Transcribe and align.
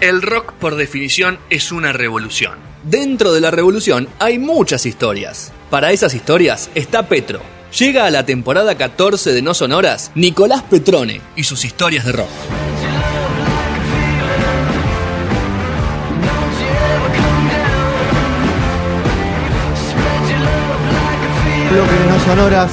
El 0.00 0.22
rock, 0.22 0.52
por 0.54 0.76
definición, 0.76 1.38
es 1.50 1.72
una 1.72 1.92
revolución. 1.92 2.58
Dentro 2.84 3.32
de 3.32 3.40
la 3.40 3.50
revolución 3.50 4.08
hay 4.18 4.38
muchas 4.38 4.86
historias. 4.86 5.52
Para 5.70 5.92
esas 5.92 6.14
historias 6.14 6.70
está 6.74 7.08
Petro. 7.08 7.40
Llega 7.76 8.04
a 8.06 8.10
la 8.10 8.24
temporada 8.24 8.76
14 8.76 9.32
de 9.32 9.42
No 9.42 9.52
Sonoras 9.54 10.12
Nicolás 10.14 10.62
Petrone 10.62 11.20
y 11.34 11.44
sus 11.44 11.64
historias 11.64 12.04
de 12.04 12.12
rock. 12.12 12.28
Bloque 21.70 21.92
de 21.92 22.06
no 22.10 22.20
sonoras. 22.20 22.72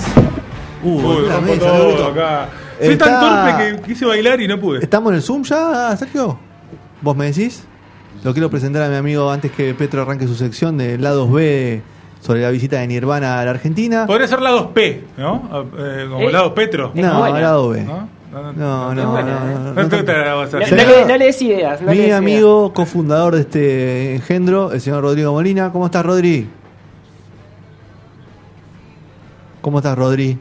Uh, 0.84 0.90
Uy, 1.02 1.30
rompo 1.30 1.52
vez, 1.52 1.60
todo 1.60 2.08
acá. 2.08 2.50
Fui 2.78 2.88
Está- 2.90 3.06
tan 3.06 3.20
torpe 3.20 3.82
que 3.82 3.82
quise 3.94 4.06
bailar 4.06 4.42
y 4.42 4.48
no 4.48 4.60
pude. 4.60 4.80
¿Estamos 4.84 5.12
en 5.12 5.16
el 5.18 5.24
Zoom 5.24 5.44
ya, 5.44 5.96
Sergio? 5.98 6.40
¿Vos 7.04 7.16
me 7.16 7.26
decís? 7.26 7.64
Lo 8.24 8.34
quiero 8.34 8.50
presentar 8.50 8.82
a 8.84 8.90
mi 8.90 8.96
amigo 8.96 9.30
antes 9.30 9.52
que 9.52 9.74
Petro 9.76 10.02
arranque 10.02 10.26
su 10.28 10.34
sección 10.36 10.78
de 10.78 10.98
lados 10.98 11.32
B 11.32 11.82
sobre 12.22 12.42
la 12.42 12.50
visita 12.50 12.80
de 12.80 12.88
Nirvana 12.88 13.40
a 13.42 13.46
la 13.46 13.52
Argentina. 13.52 14.08
Podría 14.08 14.28
ser 14.28 14.42
lados 14.42 14.68
P, 14.74 15.04
¿no? 15.18 15.68
Eh, 15.78 16.08
como 16.10 16.30
Eh, 16.30 16.32
lados 16.32 16.54
Petro. 16.54 16.92
No, 16.96 17.20
buena. 17.20 17.40
lado 17.42 17.70
B. 17.70 17.82
¿No? 17.84 18.08
No, 18.32 18.54
No, 18.54 18.96
no, 18.96 19.16
le, 19.16 19.24
des 21.26 21.42
ideas. 21.44 21.82
Mi 21.82 21.88
des 21.88 21.96
ideas. 21.98 22.18
amigo, 22.18 22.74
cofundador 22.74 23.36
de 23.36 23.42
este 23.42 24.16
engendro, 24.16 24.72
el 24.72 24.82
señor 24.82 25.04
Rodrigo 25.04 25.32
Molina. 25.34 25.72
¿Cómo 25.72 25.86
estás, 25.86 26.04
Rodri? 26.04 26.48
¿Cómo 29.62 29.78
estás, 29.80 29.98
Rodri? 29.98 30.38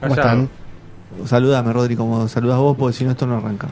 ¿Cómo 0.00 0.14
Callado. 0.14 0.42
están? 0.42 0.48
Saludame, 1.26 1.72
Rodri, 1.72 1.96
como 1.96 2.26
saludas 2.28 2.58
vos, 2.58 2.76
porque 2.78 2.96
si 2.96 3.04
no, 3.04 3.10
esto 3.10 3.26
no 3.26 3.36
arranca. 3.36 3.68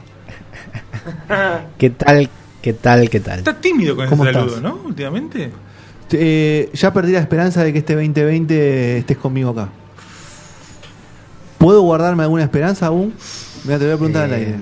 ¿Qué 1.79 1.91
tal? 1.91 2.29
¿Qué 2.63 2.73
tal? 2.75 3.09
¿Qué 3.09 3.21
tal? 3.21 3.39
Está 3.39 3.55
tímido 3.61 3.95
con 3.97 4.05
ese 4.05 4.11
¿Cómo 4.11 4.25
saludo, 4.25 4.47
estás? 4.47 4.63
¿no? 4.63 4.81
Últimamente. 4.85 5.51
Eh, 6.13 6.69
ya 6.73 6.93
perdí 6.93 7.13
la 7.13 7.21
esperanza 7.21 7.63
de 7.65 7.73
que 7.73 7.79
este 7.79 7.95
2020 7.95 8.99
estés 8.99 9.17
conmigo 9.17 9.51
acá. 9.51 9.69
¿Puedo 11.59 11.83
guardarme 11.83 12.23
alguna 12.25 12.43
esperanza 12.43 12.87
aún? 12.87 13.15
Mira, 13.65 13.79
te 13.79 13.85
voy 13.85 13.95
a 13.95 13.97
preguntar 13.97 14.25
al 14.25 14.33
Eh, 14.33 14.35
aire. 14.37 14.55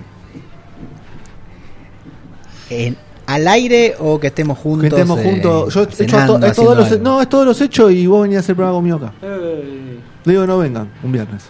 En- 2.70 2.96
¿Al 3.26 3.46
aire 3.46 3.94
o 3.98 4.18
que 4.18 4.28
estemos 4.28 4.56
juntos? 4.58 4.80
Que 4.82 4.86
estemos 4.88 5.18
eh, 5.20 5.22
juntos. 5.22 5.74
Yo 5.74 5.80
he 5.80 5.84
hecho 5.84 5.96
cenando, 5.96 6.38
to- 6.40 6.46
eh, 6.46 6.48
haciendo 6.50 6.72
todos 6.72 6.76
los, 6.78 6.92
algo? 6.92 7.04
no, 7.04 7.20
es 7.22 7.28
todos 7.28 7.46
los 7.46 7.60
hechos 7.60 7.92
y 7.92 8.06
vos 8.06 8.22
venís 8.22 8.38
a 8.38 8.40
hacer 8.40 8.54
programa 8.56 8.76
conmigo 8.78 8.96
acá. 8.96 9.12
Eh, 9.22 9.98
Le 10.24 10.32
digo, 10.32 10.46
no 10.46 10.58
vengan, 10.58 10.88
un 11.02 11.12
viernes. 11.12 11.44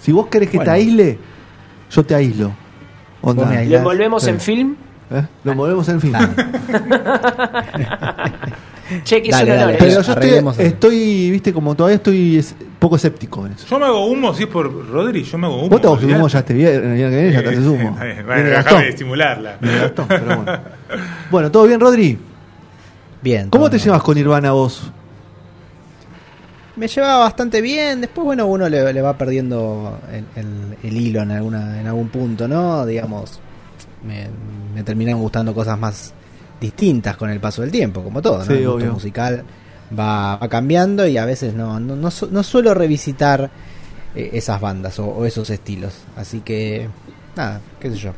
Si 0.00 0.10
vos 0.10 0.26
querés 0.26 0.50
que 0.50 0.58
te 0.58 0.70
aísle, 0.70 1.18
yo 1.90 2.02
te 2.04 2.14
aíslo. 2.16 2.52
Onda. 3.22 3.46
Me 3.46 3.64
¿Lo 3.66 3.78
envolvemos 3.78 4.22
Sí. 4.24 4.30
en 4.30 4.40
film? 4.40 4.76
¿Eh? 5.10 5.22
Lo 5.44 5.54
movemos 5.54 5.88
en 5.88 6.00
fin. 6.00 6.12
Dale. 6.12 6.28
Che, 9.04 9.22
que 9.22 9.30
Dale, 9.30 9.54
dale. 9.56 9.72
¿eh? 9.74 9.76
Pero 9.78 9.90
yo 10.02 10.12
estoy, 10.12 10.64
estoy, 10.66 11.30
viste, 11.30 11.52
como 11.52 11.74
todavía 11.74 11.96
estoy 11.96 12.36
es- 12.36 12.54
poco 12.78 12.96
escéptico 12.96 13.46
en 13.46 13.52
eso. 13.52 13.66
Yo 13.66 13.78
me 13.78 13.86
hago 13.86 14.04
humo, 14.06 14.34
si 14.34 14.42
es 14.42 14.48
por 14.50 14.70
Rodri, 14.90 15.22
yo 15.22 15.38
me 15.38 15.46
hago 15.46 15.60
humo. 15.60 15.68
Vos 15.70 15.80
te 15.80 15.86
olvidate. 15.86 16.14
humo 16.18 16.28
ya 16.28 16.38
este 16.40 16.52
viernes, 16.54 16.82
que 17.00 17.08
viene 17.08 17.32
ya 17.32 17.42
te 17.42 17.48
haces 17.48 17.64
humo. 17.66 17.96
Bueno, 18.26 18.78
de 18.78 18.88
estimularla. 18.88 19.56
Gastón, 19.60 20.06
pero 20.08 20.24
bueno. 20.24 20.58
Bueno, 21.30 21.50
¿todo 21.50 21.66
bien, 21.66 21.80
Rodri? 21.80 22.18
Bien. 23.22 23.48
¿Cómo 23.48 23.70
te 23.70 23.76
bien. 23.76 23.84
llevas 23.86 24.02
con 24.02 24.14
Nirvana 24.14 24.52
vos? 24.52 24.92
Me 26.76 26.88
llevaba 26.88 27.18
bastante 27.24 27.60
bien. 27.60 28.00
Después, 28.00 28.24
bueno, 28.24 28.46
uno 28.46 28.68
le, 28.68 28.92
le 28.92 29.02
va 29.02 29.16
perdiendo 29.18 29.98
el, 30.10 30.24
el- 30.40 30.76
el 30.82 30.96
hilo 30.96 31.20
en, 31.22 31.30
alguna, 31.32 31.80
en 31.80 31.86
algún 31.86 32.08
punto, 32.08 32.48
¿no? 32.48 32.86
Digamos, 32.86 33.40
me, 34.06 34.28
me 34.74 34.82
terminan 34.82 35.18
gustando 35.18 35.54
cosas 35.54 35.78
más 35.78 36.12
distintas 36.60 37.16
con 37.16 37.28
el 37.30 37.40
paso 37.40 37.62
del 37.62 37.70
tiempo, 37.70 38.02
como 38.02 38.22
todo, 38.22 38.38
¿no? 38.38 38.44
Sí, 38.44 38.52
el 38.54 38.68
gusto 38.68 38.86
musical 38.94 39.44
va, 39.98 40.36
va 40.36 40.48
cambiando 40.48 41.06
y 41.06 41.18
a 41.18 41.24
veces 41.26 41.54
no, 41.54 41.78
no, 41.78 41.94
no, 41.96 42.10
su- 42.10 42.30
no 42.30 42.42
suelo 42.42 42.72
revisitar 42.72 43.50
eh, 44.14 44.30
esas 44.32 44.60
bandas 44.60 44.98
o, 44.98 45.06
o 45.06 45.24
esos 45.26 45.50
estilos. 45.50 45.92
Así 46.16 46.40
que, 46.40 46.88
nada, 47.36 47.60
qué 47.80 47.90
sé 47.90 47.96
yo. 47.96 48.12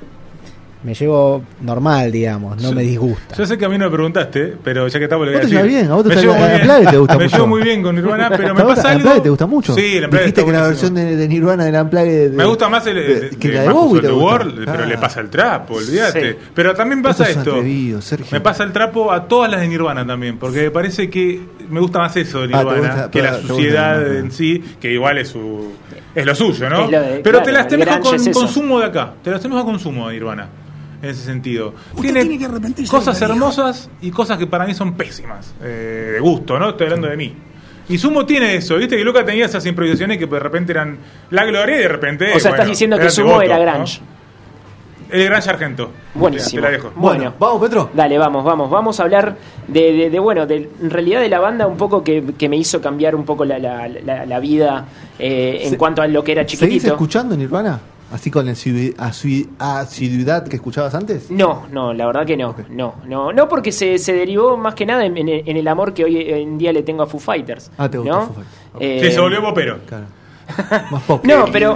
Me 0.84 0.92
llevo 0.92 1.42
normal, 1.62 2.12
digamos, 2.12 2.56
no 2.62 2.68
Yo- 2.68 2.74
me 2.74 2.82
disgusta. 2.82 3.34
Yo 3.36 3.46
sé 3.46 3.56
que 3.56 3.64
a 3.64 3.70
mí 3.70 3.78
no 3.78 3.86
me 3.86 3.90
preguntaste, 3.90 4.54
pero 4.62 4.86
ya 4.86 4.98
que 4.98 5.04
estamos 5.04 5.26
le 5.26 5.32
voy 5.32 5.40
a 5.40 5.42
Vos 5.42 5.48
te 5.50 5.56
decir. 5.56 5.70
llevas 5.70 5.80
bien, 5.82 5.90
a 5.90 5.94
vos 5.94 6.02
te 6.02 6.08
Me 6.10 6.16
llevo 6.20 6.32
la- 6.34 6.38
muy 6.40 6.48
bien. 6.50 6.90
Te 6.90 6.98
gusta 6.98 7.14
Me 7.18 7.24
mucho. 7.24 7.36
llevo 7.36 7.46
muy 7.48 7.62
bien 7.62 7.82
con 7.82 7.94
Nirvana, 7.96 8.28
pero 8.28 8.54
me 8.54 8.60
¿Te 8.60 8.66
gusta- 8.66 8.82
pasa 8.82 8.88
¿La 8.98 9.10
algo. 9.12 9.22
Te 9.22 9.28
gusta 9.30 9.46
mucho? 9.46 9.74
Sí, 9.74 9.98
la 10.00 10.08
Dijiste 10.08 10.44
que 10.44 10.52
la 10.52 10.62
versión 10.68 10.94
de, 10.94 11.16
de 11.16 11.28
Nirvana 11.28 11.64
de 11.64 11.72
la 11.72 11.84
de, 11.84 12.30
Me 12.34 12.44
gusta 12.44 12.68
más 12.68 12.86
el, 12.86 12.96
de- 12.96 13.30
que 13.38 13.48
de 13.48 13.54
la 13.54 13.62
de 13.62 13.68
Bowie 13.70 14.02
te 14.02 14.08
gusta. 14.10 14.24
World, 14.24 14.64
pero 14.66 14.82
Ah. 14.84 14.86
le 14.86 14.98
pasa 14.98 15.20
el 15.20 15.30
trapo, 15.30 15.74
olvídate. 15.74 16.32
Sí. 16.32 16.38
Pero 16.54 16.74
también 16.74 17.00
pasa 17.02 17.30
esto. 17.30 17.50
atrevido. 17.52 18.00
Me 18.30 18.40
pasa 18.42 18.62
el 18.64 18.72
trapo 18.72 19.10
a 19.10 19.26
todas 19.26 19.50
las 19.50 19.62
de 19.62 19.68
Nirvana 19.68 20.06
también, 20.06 20.36
porque 20.38 20.64
me 20.64 20.70
parece 20.70 21.08
que 21.08 21.40
me 21.70 21.80
gusta 21.80 21.98
más 21.98 22.14
eso 22.16 22.46
de 22.46 22.54
Ah, 22.54 22.58
Nirvana 22.58 22.78
gusta- 22.94 23.10
que 23.10 23.22
la 23.22 23.40
suciedad 23.40 24.16
en 24.16 24.30
sí, 24.30 24.62
que 24.78 24.92
igual 24.92 25.16
es 25.16 25.28
su 25.28 25.72
es 26.14 26.26
lo 26.26 26.34
suyo, 26.34 26.68
¿no? 26.68 26.84
Es 26.84 26.90
lo 26.90 27.00
de- 27.00 27.06
Pero 27.24 27.42
claro, 27.42 27.44
te 27.44 27.52
las 27.52 27.66
grunge 28.02 28.30
con 28.32 28.42
consumo 28.42 28.80
de 28.80 28.86
acá, 28.86 29.14
te 29.22 29.30
las 29.30 29.40
tenés 29.40 29.58
a 29.58 29.64
consumo 29.64 30.08
de 30.08 30.14
Nirvana. 30.14 30.48
En 31.04 31.10
ese 31.10 31.22
sentido. 31.24 31.74
Tiene, 32.00 32.38
cosas 32.88 33.20
hermosas 33.20 33.90
y 34.00 34.10
cosas 34.10 34.38
que 34.38 34.46
para 34.46 34.64
mí 34.66 34.74
son 34.74 34.94
pésimas. 34.94 35.54
eh, 35.62 36.12
de 36.14 36.20
gusto, 36.20 36.58
¿no? 36.58 36.70
Estoy 36.70 36.86
hablando 36.86 37.08
de 37.08 37.16
mí. 37.16 37.34
Y 37.88 37.98
Sumo 37.98 38.24
tiene 38.24 38.54
eso, 38.56 38.76
viste 38.76 38.96
que 38.96 39.04
Luca 39.04 39.22
tenía 39.26 39.44
esas 39.44 39.66
improvisaciones 39.66 40.16
que 40.16 40.26
de 40.26 40.38
repente 40.40 40.72
eran 40.72 40.96
la 41.30 41.44
gloria 41.44 41.76
y 41.76 41.80
de 41.80 41.88
repente. 41.88 42.24
O 42.24 42.28
sea, 42.30 42.36
estás 42.36 42.52
bueno, 42.56 42.70
diciendo 42.70 42.98
que 42.98 43.10
Sumo 43.10 43.42
era 43.42 43.58
¿no? 43.58 43.72
grunge. 43.74 44.00
El 45.10 45.26
Grunge 45.28 45.50
Argento. 45.50 45.90
Buenísimo. 46.14 46.62
Te 46.62 46.66
la 46.66 46.70
dejo. 46.70 46.90
Bueno, 46.96 47.34
vamos, 47.38 47.60
Petro. 47.60 47.90
Dale, 47.92 48.16
vamos, 48.16 48.42
vamos. 48.42 48.70
Vamos 48.70 48.98
a 48.98 49.02
hablar 49.02 49.36
de, 49.68 49.92
de- 49.92 50.10
de, 50.10 50.18
bueno, 50.18 50.46
de, 50.46 50.70
en 50.82 50.90
realidad 50.90 51.20
de 51.20 51.28
la 51.28 51.40
banda 51.40 51.66
un 51.66 51.76
poco 51.76 52.02
que, 52.02 52.24
que 52.38 52.48
me 52.48 52.56
hizo 52.56 52.80
cambiar 52.80 53.14
un 53.14 53.24
poco 53.26 53.44
la, 53.44 53.58
la- 53.58 53.86
la- 53.86 54.24
la 54.24 54.40
vida 54.40 54.86
eh, 55.18 55.60
en 55.64 55.76
cuanto 55.76 56.00
a 56.00 56.06
lo 56.08 56.24
que 56.24 56.32
era 56.32 56.42
¿Seguís 56.48 56.58
chiquitito. 56.60 56.92
escuchando 56.94 57.36
Nirvana? 57.36 57.78
¿Así 58.14 58.30
con 58.30 58.46
la 58.46 58.52
asiduidad 59.58 60.46
que 60.46 60.54
escuchabas 60.56 60.94
antes? 60.94 61.30
No, 61.32 61.66
no, 61.72 61.92
la 61.92 62.06
verdad 62.06 62.24
que 62.24 62.36
no, 62.36 62.54
no, 62.70 62.94
no, 63.06 63.32
no 63.32 63.48
porque 63.48 63.72
se, 63.72 63.98
se 63.98 64.12
derivó 64.12 64.56
más 64.56 64.74
que 64.76 64.86
nada 64.86 65.04
en, 65.04 65.16
en 65.16 65.28
el- 65.28 65.42
en 65.48 65.56
el 65.56 65.66
amor 65.66 65.92
que 65.92 66.04
hoy 66.04 66.16
en 66.20 66.56
día 66.56 66.72
le 66.72 66.82
tengo 66.84 67.02
a 67.02 67.06
Foo 67.06 67.18
Fighters. 67.18 67.70
Ah, 67.76 67.88
te 67.90 67.98
gusta 67.98 68.12
¿no? 68.12 68.26
Foo 68.26 68.34
Fighters. 68.34 68.56
Ok. 68.74 68.80
Eh, 68.82 69.00
Sí, 69.02 69.12
se 69.12 69.20
volvió 69.20 69.42
popero. 69.42 69.78
Claro. 69.86 70.04
Más 70.90 71.02
pop. 71.04 71.24
No, 71.24 71.46
pero, 71.50 71.74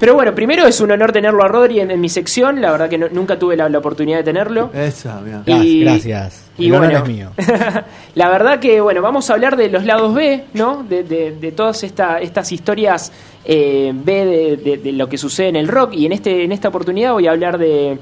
pero 0.00 0.14
bueno, 0.14 0.34
primero 0.34 0.66
es 0.66 0.80
un 0.80 0.90
honor 0.92 1.12
tenerlo 1.12 1.44
a 1.44 1.48
Rodri 1.48 1.78
en, 1.80 1.90
en 1.90 2.00
mi 2.00 2.08
sección. 2.08 2.60
La 2.60 2.72
verdad 2.72 2.88
que 2.88 2.96
no- 2.96 3.08
nunca 3.10 3.38
tuve 3.38 3.54
la, 3.56 3.68
la 3.68 3.78
oportunidad 3.78 4.16
de 4.18 4.24
tenerlo. 4.24 4.70
Esa, 4.72 5.20
mira. 5.20 5.42
Gracias, 5.44 5.64
Y- 5.66 5.80
gracias. 5.84 6.44
y 6.58 6.66
El 6.68 6.74
honor 6.74 6.92
es 6.92 7.06
mío. 7.06 7.30
la 8.14 8.28
verdad 8.30 8.58
que, 8.60 8.80
bueno, 8.80 9.02
vamos 9.02 9.28
a 9.28 9.34
hablar 9.34 9.56
de 9.56 9.68
los 9.68 9.84
lados 9.84 10.14
B, 10.14 10.44
¿no? 10.54 10.82
De, 10.82 11.04
de- 11.04 11.36
de 11.36 11.52
todas 11.52 11.84
esta- 11.84 12.18
estas 12.20 12.50
historias 12.50 13.12
eh, 13.44 13.92
B 13.94 14.24
de, 14.24 14.56
de- 14.56 14.76
de 14.78 14.92
lo 14.92 15.08
que 15.08 15.18
sucede 15.18 15.48
en 15.48 15.56
el 15.56 15.68
rock. 15.68 15.94
Y 15.94 16.06
en, 16.06 16.12
este, 16.12 16.44
en 16.44 16.52
esta 16.52 16.68
oportunidad 16.68 17.12
voy 17.12 17.26
a 17.26 17.30
hablar 17.32 17.58
de 17.58 17.98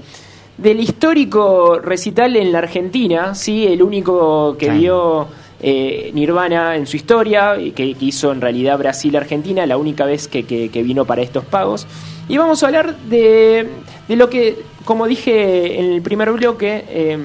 del 0.59 0.79
histórico 0.81 1.79
recital 1.79 2.37
en 2.37 2.53
la 2.53 2.59
Argentina, 2.59 3.35
¿sí? 3.35 3.67
El 3.67 3.83
único 3.83 4.57
que 4.59 4.67
dio 4.79 5.27
eh, 5.63 6.11
Nirvana 6.13 6.77
en 6.77 6.87
su 6.87 6.97
historia, 6.99 7.55
que, 7.75 7.95
que 7.95 8.05
hizo 8.05 8.31
en 8.31 8.43
realidad 8.43 8.77
Brasil-Argentina, 8.79 9.65
la 9.65 9.79
única 9.79 10.05
vez 10.05 10.29
que, 10.29 10.43
que- 10.45 10.69
que 10.69 10.83
vino 10.83 11.07
para 11.07 11.23
estos 11.23 11.45
pagos. 11.47 11.87
Y 12.29 12.37
vamos 12.37 12.63
a 12.63 12.67
hablar 12.67 12.95
de, 13.09 13.69
de 14.07 14.17
lo 14.17 14.29
que, 14.29 14.57
como 14.85 15.07
dije 15.07 15.81
en 15.81 15.93
el 15.93 16.03
primer 16.03 16.31
bloque, 16.33 16.85
eh, 16.89 17.19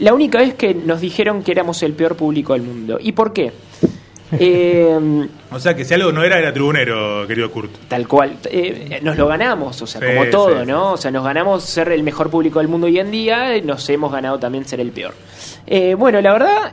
la 0.00 0.12
única 0.12 0.38
vez 0.38 0.52
que 0.54 0.74
nos 0.74 1.00
dijeron 1.00 1.42
que 1.42 1.52
éramos 1.52 1.82
el 1.82 1.94
peor 1.94 2.16
público 2.16 2.52
del 2.52 2.62
mundo. 2.62 2.98
¿Y 3.02 3.12
por 3.12 3.32
qué? 3.32 3.50
Eh, 4.32 5.26
O 5.50 5.58
sea 5.58 5.74
que 5.74 5.84
si 5.84 5.94
algo 5.94 6.12
no 6.12 6.22
era, 6.22 6.38
era 6.38 6.52
tribunero, 6.52 7.26
querido 7.26 7.50
Kurt. 7.50 7.70
Tal 7.88 8.06
cual. 8.06 8.36
Eh, 8.50 9.00
nos 9.02 9.16
lo 9.16 9.26
ganamos, 9.26 9.80
o 9.80 9.86
sea, 9.86 10.00
Sí, 10.00 10.06
como 10.14 10.30
todo, 10.30 10.60
sí, 10.60 10.66
¿no? 10.66 10.92
O 10.92 10.96
sea, 10.96 11.10
nos 11.10 11.24
ganamos 11.24 11.64
ser 11.64 11.90
el 11.92 12.02
mejor 12.02 12.28
público 12.30 12.58
del 12.58 12.68
mundo 12.68 12.86
hoy 12.86 12.98
en 12.98 13.10
día, 13.10 13.54
eh, 13.54 13.62
nos 13.62 13.88
hemos 13.88 14.12
ganado 14.12 14.38
también 14.38 14.66
ser 14.66 14.80
el 14.80 14.90
peor. 14.92 15.14
Eh, 15.66 15.94
bueno, 15.94 16.20
la 16.20 16.32
verdad, 16.32 16.72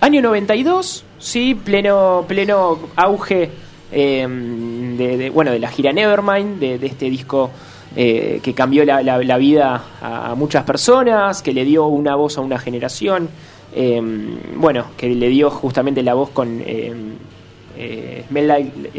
año 0.00 0.22
92, 0.22 1.04
sí, 1.18 1.54
pleno, 1.54 2.24
pleno 2.26 2.78
auge 2.96 3.50
eh, 3.92 4.26
de, 4.28 5.16
de, 5.16 5.30
bueno, 5.30 5.50
de 5.50 5.58
la 5.58 5.68
gira 5.68 5.92
Nevermind, 5.92 6.58
de, 6.58 6.78
de 6.78 6.86
este 6.86 7.08
disco 7.10 7.50
eh, 7.96 8.40
que 8.42 8.52
cambió 8.54 8.84
la, 8.84 9.02
la- 9.02 9.18
la 9.18 9.36
vida 9.38 9.82
a, 10.02 10.30
a 10.30 10.34
muchas 10.34 10.64
personas, 10.64 11.42
que 11.42 11.52
le 11.52 11.64
dio 11.64 11.86
una 11.86 12.14
voz 12.16 12.36
a 12.38 12.42
una 12.42 12.58
generación, 12.58 13.28
eh, 13.74 14.00
bueno, 14.56 14.86
que 14.96 15.08
le 15.08 15.28
dio 15.28 15.50
justamente 15.50 16.02
la 16.02 16.14
voz 16.14 16.30
con... 16.30 16.60
eh, 16.64 16.92
eh, 17.80 18.24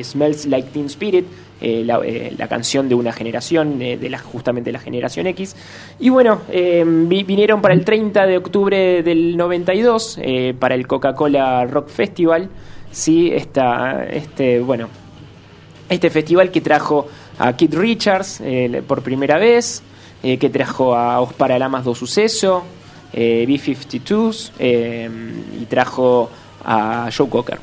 Smells 0.04 0.46
Like 0.46 0.70
Teen 0.72 0.86
Spirit, 0.86 1.26
eh, 1.62 1.84
la, 1.86 2.00
eh, 2.06 2.34
la 2.38 2.48
canción 2.48 2.88
de 2.88 2.96
una 2.96 3.12
generación, 3.12 3.78
de 3.78 4.10
la, 4.10 4.20
justamente 4.20 4.72
la 4.72 4.80
generación 4.80 5.28
X. 5.28 5.56
Y 6.00 6.10
bueno, 6.10 6.42
vi- 6.50 7.24
vinieron 7.24 7.62
para 7.62 7.74
el 7.74 7.84
30 7.84 8.26
de 8.26 8.38
octubre 8.38 9.04
del 9.04 9.36
92, 9.36 10.20
eh, 10.22 10.54
para 10.58 10.76
el 10.76 10.88
Coca-Cola 10.88 11.66
Rock 11.66 11.90
Festival. 11.90 12.50
Sí, 12.92 13.32
esta, 13.34 14.06
este, 14.06 14.62
bueno, 14.62 14.88
este 15.90 16.10
festival 16.10 16.50
que 16.50 16.62
trajo 16.62 17.08
a 17.38 17.56
Keith 17.58 17.74
Richards 17.74 18.42
por 18.88 19.02
primera 19.02 19.38
vez, 19.38 19.84
que 20.22 20.50
trajo 20.50 20.96
a 20.96 21.20
Os 21.22 21.34
Paralamas 21.34 21.84
do 21.86 21.94
Suceso, 21.96 22.64
eh, 23.14 23.46
B-52s 23.48 24.52
eh, 24.60 25.10
y 25.62 25.66
trajo 25.66 26.30
a 26.64 27.10
Joe 27.16 27.30
Cocker. 27.30 27.60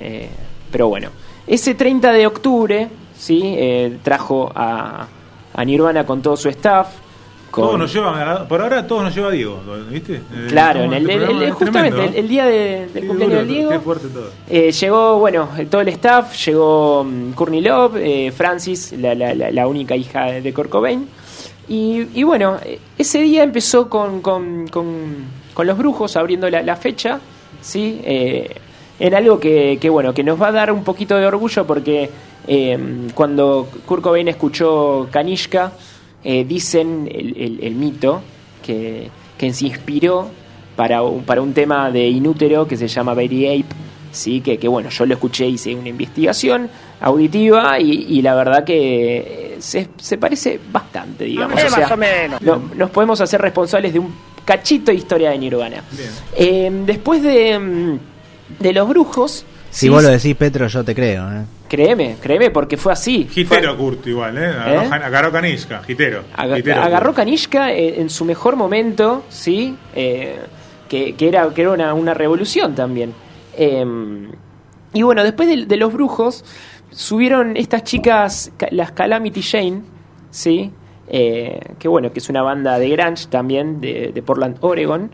Eh, 0.00 0.28
pero 0.70 0.88
bueno, 0.88 1.10
ese 1.46 1.74
30 1.74 2.12
de 2.12 2.26
octubre 2.26 2.88
¿sí? 3.16 3.56
Trajo 4.02 4.50
a, 4.54 5.06
a 5.54 5.64
Nirvana 5.64 6.04
con 6.04 6.20
todo 6.22 6.36
su 6.36 6.48
staff. 6.48 6.88
Con, 7.50 7.64
Todos 7.66 7.78
nos 7.80 7.92
llevan 7.92 8.26
a- 8.26 8.48
por 8.48 8.62
ahora 8.62 8.86
todos 8.86 9.02
nos 9.04 9.14
lleva 9.14 9.30
Diego, 9.30 9.60
¿viste? 9.90 10.22
Claro, 10.48 10.84
en 10.84 10.94
el, 10.94 11.10
este 11.10 11.24
el- 11.30 11.42
el- 11.42 11.50
justamente 11.52 11.90
tremendo, 11.90 12.18
el, 12.18 12.28
día 12.28 12.46
de- 12.46 12.86
del 12.94 13.06
cumpleaños 13.06 13.38
del 13.40 13.48
Diego. 13.48 13.70
Qué 13.70 13.78
fuerte 13.80 14.08
todo. 14.08 14.30
Llegó, 14.48 15.18
bueno, 15.18 15.48
todo 15.70 15.82
el 15.82 15.88
staff, 15.88 16.34
llegó 16.46 17.04
mm, 17.04 17.32
Courtney 17.32 17.60
Love, 17.60 18.32
Francis, 18.34 18.92
la, 18.98 19.14
la- 19.14 19.34
la- 19.34 19.50
la 19.50 19.66
única 19.68 19.94
hija 19.94 20.24
de, 20.24 20.40
de 20.40 20.54
Kurt 20.54 20.70
Cobain. 20.70 21.06
Y, 21.68 22.06
y 22.14 22.22
bueno, 22.24 22.58
eh, 22.64 22.78
ese 22.98 23.22
día 23.22 23.42
empezó 23.42 23.88
con, 23.88 24.20
con- 24.20 24.66
con- 24.68 25.42
los 25.66 25.78
brujos 25.78 26.16
abriendo 26.16 26.48
la, 26.50 26.62
fecha, 26.76 27.20
¿sí? 27.60 28.00
Eh, 28.04 28.50
en 28.98 29.14
algo 29.14 29.38
que, 29.40 29.78
que, 29.80 29.88
bueno, 29.90 30.12
que 30.14 30.22
nos 30.24 30.40
va 30.40 30.48
a 30.48 30.52
dar 30.52 30.72
un 30.72 30.82
poquito 30.84 31.16
de 31.16 31.26
orgullo 31.26 31.66
porque 31.66 32.10
eh, 32.46 32.78
cuando 33.14 33.68
Kurt 33.86 34.02
Cobain 34.02 34.28
escuchó 34.28 35.08
Kanishka, 35.10 35.72
eh, 36.24 36.44
dicen 36.44 37.08
el, 37.12 37.36
el- 37.36 37.58
mito 37.74 38.22
que, 38.64 39.08
que 39.38 39.52
se 39.52 39.66
inspiró 39.66 40.28
para 40.76 41.02
un, 41.02 41.24
para 41.24 41.42
un 41.42 41.52
tema 41.52 41.90
de 41.90 42.08
Inútero 42.08 42.66
que 42.66 42.76
se 42.76 42.88
llama 42.88 43.12
Baby 43.14 43.46
Ape, 43.48 43.74
sí, 44.12 44.40
que, 44.40 44.56
que 44.58 44.68
bueno, 44.68 44.88
yo 44.88 45.04
lo 45.06 45.14
escuché, 45.14 45.46
hice 45.48 45.74
una 45.74 45.88
investigación 45.88 46.68
auditiva 47.00 47.78
y, 47.80 48.06
la 48.22 48.34
verdad 48.34 48.64
que 48.64 49.16
eh, 49.18 49.41
se, 49.62 49.88
se 49.96 50.18
parece 50.18 50.58
bastante, 50.70 51.24
digamos. 51.24 51.58
Eh, 51.60 51.66
o 51.66 51.70
sea, 51.70 51.78
más 51.80 51.90
o 51.92 51.96
menos. 51.96 52.42
no- 52.42 52.62
nos 52.76 52.90
podemos 52.90 53.20
hacer 53.20 53.40
responsables 53.40 53.92
de 53.92 53.98
un 53.98 54.12
cachito 54.44 54.90
de 54.90 54.98
historia 54.98 55.30
de 55.30 55.38
Nirvana. 55.38 55.82
Bien. 55.92 56.10
Eh, 56.36 56.70
después 56.86 57.22
de, 57.22 57.58
mm, 57.58 57.98
de 58.62 58.72
los 58.72 58.88
brujos, 58.88 59.44
Si 59.70 59.80
sí, 59.86 59.88
vos 59.88 60.02
lo 60.02 60.10
decís, 60.10 60.34
Petro, 60.36 60.66
yo 60.66 60.84
te 60.84 60.94
creo. 60.94 61.30
¿eh? 61.32 61.44
créeme, 61.68 62.16
créeme, 62.20 62.50
porque 62.50 62.76
fue 62.76 62.92
así. 62.92 63.26
Gitero 63.30 63.74
Fue- 63.74 63.78
Kurt 63.78 64.06
igual, 64.06 64.36
¿eh? 64.36 64.44
Agarró, 64.46 64.82
¿Eh? 64.82 64.88
agarró 65.04 65.32
Kanishka, 65.32 65.82
Gitero. 65.84 66.22
Aga- 66.36 66.56
Gitero 66.56 66.82
agarró 66.82 67.06
Kurt. 67.06 67.16
Kanishka 67.16 67.72
eh, 67.72 67.98
en 67.98 68.10
su 68.10 68.26
mejor 68.26 68.56
momento, 68.56 69.24
¿sí? 69.30 69.74
Eh, 69.94 70.36
que, 70.88 71.14
que 71.14 71.28
era, 71.28 71.48
que 71.54 71.62
era 71.62 71.70
una, 71.70 71.94
una 71.94 72.12
revolución 72.12 72.74
también. 72.74 73.14
Eh, 73.56 73.86
y 74.92 75.00
bueno, 75.00 75.24
después 75.24 75.48
de, 75.48 75.64
de 75.64 75.76
los 75.78 75.90
brujos, 75.94 76.44
subieron 76.92 77.56
estas 77.56 77.82
chicas, 77.84 78.52
ca- 78.56 78.68
las 78.70 78.92
Calamity 78.92 79.42
Jane, 79.42 79.82
¿sí? 80.30 80.70
Eh, 81.08 81.60
que 81.78 81.88
bueno, 81.88 82.12
que 82.12 82.20
es 82.20 82.28
una 82.28 82.42
banda 82.42 82.78
de 82.78 82.88
grunge 82.88 83.26
también, 83.28 83.80
de, 83.80 84.12
de 84.14 84.22
Portland, 84.22 84.56
Oregon, 84.60 85.10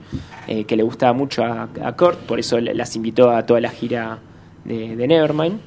eh, 0.46 0.64
que 0.64 0.76
le 0.76 0.82
gustaba 0.82 1.12
mucho 1.12 1.42
a, 1.44 1.68
a 1.82 1.92
Kurt, 1.96 2.18
por 2.20 2.38
eso 2.38 2.60
la- 2.60 2.74
las 2.74 2.94
invitó 2.94 3.30
a 3.30 3.44
toda 3.46 3.60
la 3.60 3.70
gira 3.70 4.18
de, 4.64 4.94
de 4.96 5.08
Nevermind. 5.08 5.60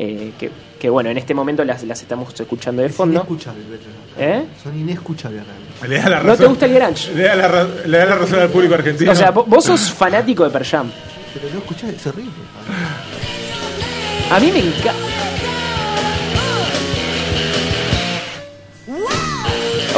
eh, 0.00 0.32
que, 0.38 0.50
que 0.78 0.88
bueno, 0.88 1.10
en 1.10 1.18
este 1.18 1.34
momento 1.34 1.64
las, 1.64 1.82
las 1.82 2.00
estamos 2.00 2.32
escuchando 2.38 2.82
de 2.82 2.88
Es 2.88 2.94
fondo. 2.94 3.16
inescuchable, 3.16 3.64
Petro. 3.64 3.88
¿Eh? 4.16 4.44
Son 4.62 4.78
inescuchables 4.78 5.42
realmente. 5.44 5.88
Le 5.88 5.96
da 5.98 6.08
la 6.08 6.16
¿No 6.18 6.22
te 6.22 6.28
razón- 6.30 6.48
gusta 6.50 6.66
el 6.66 6.74
grunge? 6.74 7.14
Le 7.14 7.22
da 7.24 7.34
la, 7.34 7.48
ra- 7.48 7.68
le 7.84 7.98
da 7.98 8.04
la 8.06 8.14
razón 8.14 8.38
al 8.40 8.48
público 8.48 8.74
argentino. 8.74 9.10
O 9.10 9.14
sea, 9.16 9.34
vo- 9.34 9.44
vos 9.46 9.64
sos 9.64 9.90
fanático 9.92 10.44
de 10.44 10.50
Pearl 10.50 10.64
Jam. 10.64 10.90
Pero 11.34 11.48
no 11.52 11.58
escuchás, 11.58 11.90
es 11.90 12.06
horrible. 12.06 12.30
A 14.30 14.38
mí 14.40 14.50
me 14.52 14.58
encanta. 14.60 14.92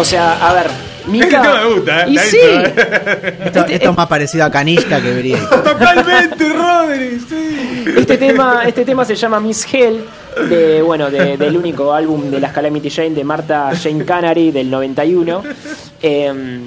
O 0.00 0.04
sea, 0.04 0.48
a 0.48 0.54
ver, 0.54 0.66
Mika. 1.08 1.26
Este 1.26 1.36
tema 1.42 1.60
me 1.60 1.74
gusta, 1.74 2.02
¿eh? 2.04 2.10
Y 2.10 2.18
sí. 2.18 2.38
¿eh? 2.40 3.38
Esto, 3.44 3.64
esto 3.66 3.90
es 3.90 3.96
más 3.96 4.06
parecido 4.06 4.44
a 4.46 4.50
Kanishka 4.50 4.98
que 5.00 5.12
Vería. 5.12 5.38
Totalmente, 5.50 6.48
Rodri, 6.48 7.20
sí. 7.28 7.84
Este 7.98 8.16
tema, 8.16 8.62
este 8.66 8.84
tema 8.86 9.04
se 9.04 9.14
llama 9.14 9.40
Miss 9.40 9.66
Hell, 9.70 10.02
de, 10.48 10.80
bueno, 10.80 11.10
de- 11.10 11.36
del 11.36 11.56
único 11.56 11.92
álbum 11.92 12.30
de 12.30 12.40
las 12.40 12.52
Calamity 12.52 12.88
Jane 12.88 13.10
de 13.10 13.24
Marta 13.24 13.72
Jane 13.80 14.04
Canary 14.04 14.50
del 14.52 14.70
91. 14.70 15.42
Eh, 16.02 16.60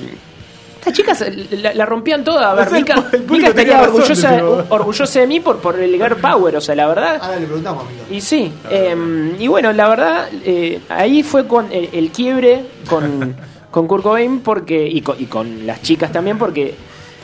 estas 0.83 0.93
chicas 0.93 1.23
la, 1.51 1.73
la 1.73 1.85
rompían 1.85 2.23
toda. 2.23 2.51
A 2.51 2.55
ver, 2.55 2.67
el 2.67 2.73
Mika, 2.73 3.05
el 3.13 3.21
Mika 3.21 3.29
tenía 3.29 3.47
estaría 3.49 3.77
razón, 3.77 3.95
orgullosa, 3.95 4.43
orgullosa 4.69 5.19
de 5.21 5.27
mí 5.27 5.39
por, 5.39 5.59
por 5.59 5.79
el 5.79 5.93
girl 5.93 6.17
power, 6.17 6.57
o 6.57 6.61
sea, 6.61 6.75
la 6.75 6.87
verdad. 6.87 7.19
Ahora 7.21 7.39
le 7.39 7.45
preguntamos, 7.45 7.85
amigo. 7.85 8.03
Y 8.11 8.21
sí, 8.21 8.51
eh, 8.69 9.35
y 9.39 9.47
bueno, 9.47 9.71
la 9.71 9.87
verdad, 9.87 10.27
eh, 10.43 10.81
ahí 10.89 11.23
fue 11.23 11.47
con 11.47 11.71
el, 11.71 11.89
el 11.93 12.11
quiebre 12.11 12.65
con, 12.89 13.35
con 13.71 13.87
Kurt 13.87 14.03
Cobain 14.03 14.41
porque, 14.41 14.85
y, 14.85 15.01
con, 15.01 15.21
y 15.21 15.25
con 15.25 15.65
las 15.65 15.81
chicas 15.81 16.11
también, 16.11 16.37
porque 16.37 16.75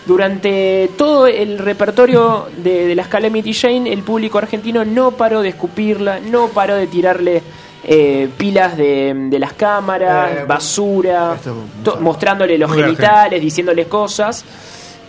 durante 0.06 0.90
todo 0.98 1.28
el 1.28 1.60
repertorio 1.60 2.48
de, 2.64 2.88
de 2.88 2.96
las 2.96 3.08
Calamity 3.10 3.54
Jane, 3.54 3.92
el 3.92 4.04
público 4.04 4.38
argentino 4.38 4.86
no 4.86 5.12
paró 5.12 5.42
de 5.42 5.50
escupirla, 5.50 6.20
no 6.20 6.48
paró 6.48 6.76
de 6.76 6.88
tirarle 6.88 7.44
eh, 7.84 8.28
pilas 8.38 8.78
de, 8.78 9.14
de 9.30 9.40
las 9.40 9.54
cámaras, 9.54 10.32
Eh, 10.32 10.46
basura, 10.48 11.34
esto 11.36 11.56
to- 11.84 11.98
mostrándole 12.02 12.58
los 12.58 12.72
genitales, 12.74 13.42
diciéndoles 13.42 13.88
cosas. 13.88 14.44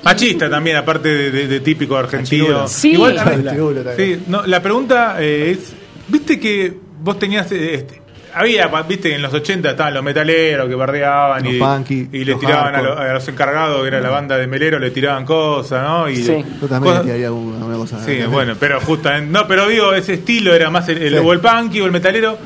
Machista 0.03 0.49
también, 0.49 0.77
aparte 0.77 1.09
de, 1.09 1.31
de- 1.31 1.47
de 1.47 1.61
típico 1.61 1.97
argentino. 1.97 2.67
Sí. 2.69 2.93
Igual, 2.93 3.19
a 3.19 3.25
ver, 3.25 3.43
Machirulo 3.45 3.83
también. 3.83 4.19
sí, 4.21 4.25
no, 4.29 4.47
la 4.47 4.63
pregunta 4.63 5.17
eh, 5.21 5.51
es, 5.51 5.73
¿viste 6.09 6.41
que 6.41 6.73
vos 7.03 7.19
tenías... 7.19 7.51
eh, 7.53 7.75
este, 7.75 8.01
había, 8.33 8.69
viste, 8.89 9.13
en 9.15 9.21
los 9.23 9.35
80 9.35 9.71
estaban 9.73 9.93
los 9.93 10.05
metaleros 10.05 10.69
que 10.69 10.75
bardeaban 10.77 11.43
Los 11.43 11.53
y, 11.53 11.59
punky, 11.59 12.09
y 12.13 12.25
le 12.25 12.31
los 12.33 12.41
tiraban 12.41 12.69
a, 12.77 12.79
hardcore. 12.79 12.95
lo- 13.05 13.11
a 13.11 13.13
los 13.15 13.29
encargados, 13.29 13.83
que 13.83 13.89
era 13.89 14.01
la 14.01 14.09
banda 14.09 14.39
de 14.39 14.47
Melero, 14.47 14.79
le 14.79 14.91
tiraban 14.93 15.25
cosas, 15.27 15.83
¿no? 15.83 16.09
Y 16.09 16.17
Sí. 16.17 16.45
Yo 16.63 16.69
también 16.69 16.81
cosas- 16.95 16.99
le 17.05 17.13
tiraría 17.13 17.33
una, 17.33 17.67
una 17.67 17.77
cosa. 17.77 18.03
Sí, 18.05 18.21
bueno, 18.31 18.55
pero 18.59 18.81
justamente. 18.81 19.31
No, 19.33 19.47
pero 19.49 19.67
digo, 19.69 19.93
ese 19.93 20.15
estilo 20.15 20.55
era 20.55 20.71
más 20.71 20.89
el, 20.89 21.03
el, 21.03 21.13
Sí. 21.19 21.21
o 21.23 21.33
el 21.33 21.41
punky 21.41 21.81
o 21.81 21.87
el 21.87 21.93
metalero. 21.93 22.39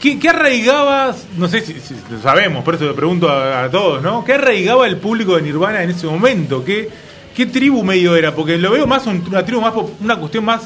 ¿Qué, 0.00 0.18
qué 0.18 0.28
arraigaba? 0.28 1.14
No 1.36 1.48
sé 1.48 1.60
si, 1.60 1.74
si 1.80 1.94
lo 2.10 2.20
sabemos, 2.22 2.64
por 2.64 2.74
eso 2.74 2.84
lo 2.84 2.94
pregunto 2.94 3.28
a, 3.28 3.64
a 3.64 3.70
todos, 3.70 4.02
¿no? 4.02 4.24
¿Qué 4.24 4.34
arraigaba 4.34 4.86
el 4.86 4.96
público 4.96 5.36
de 5.36 5.42
Nirvana 5.42 5.82
en 5.82 5.90
ese 5.90 6.06
momento? 6.06 6.64
¿Qué, 6.64 6.88
qué 7.34 7.46
tribu 7.46 7.82
medio 7.82 8.16
era? 8.16 8.34
Porque 8.34 8.56
lo 8.58 8.70
veo 8.70 8.86
más 8.86 9.06
un- 9.06 9.22
una 9.28 9.44
tribu, 9.44 9.60
más 9.60 9.74
una 10.00 10.16
cuestión 10.16 10.44
más 10.44 10.62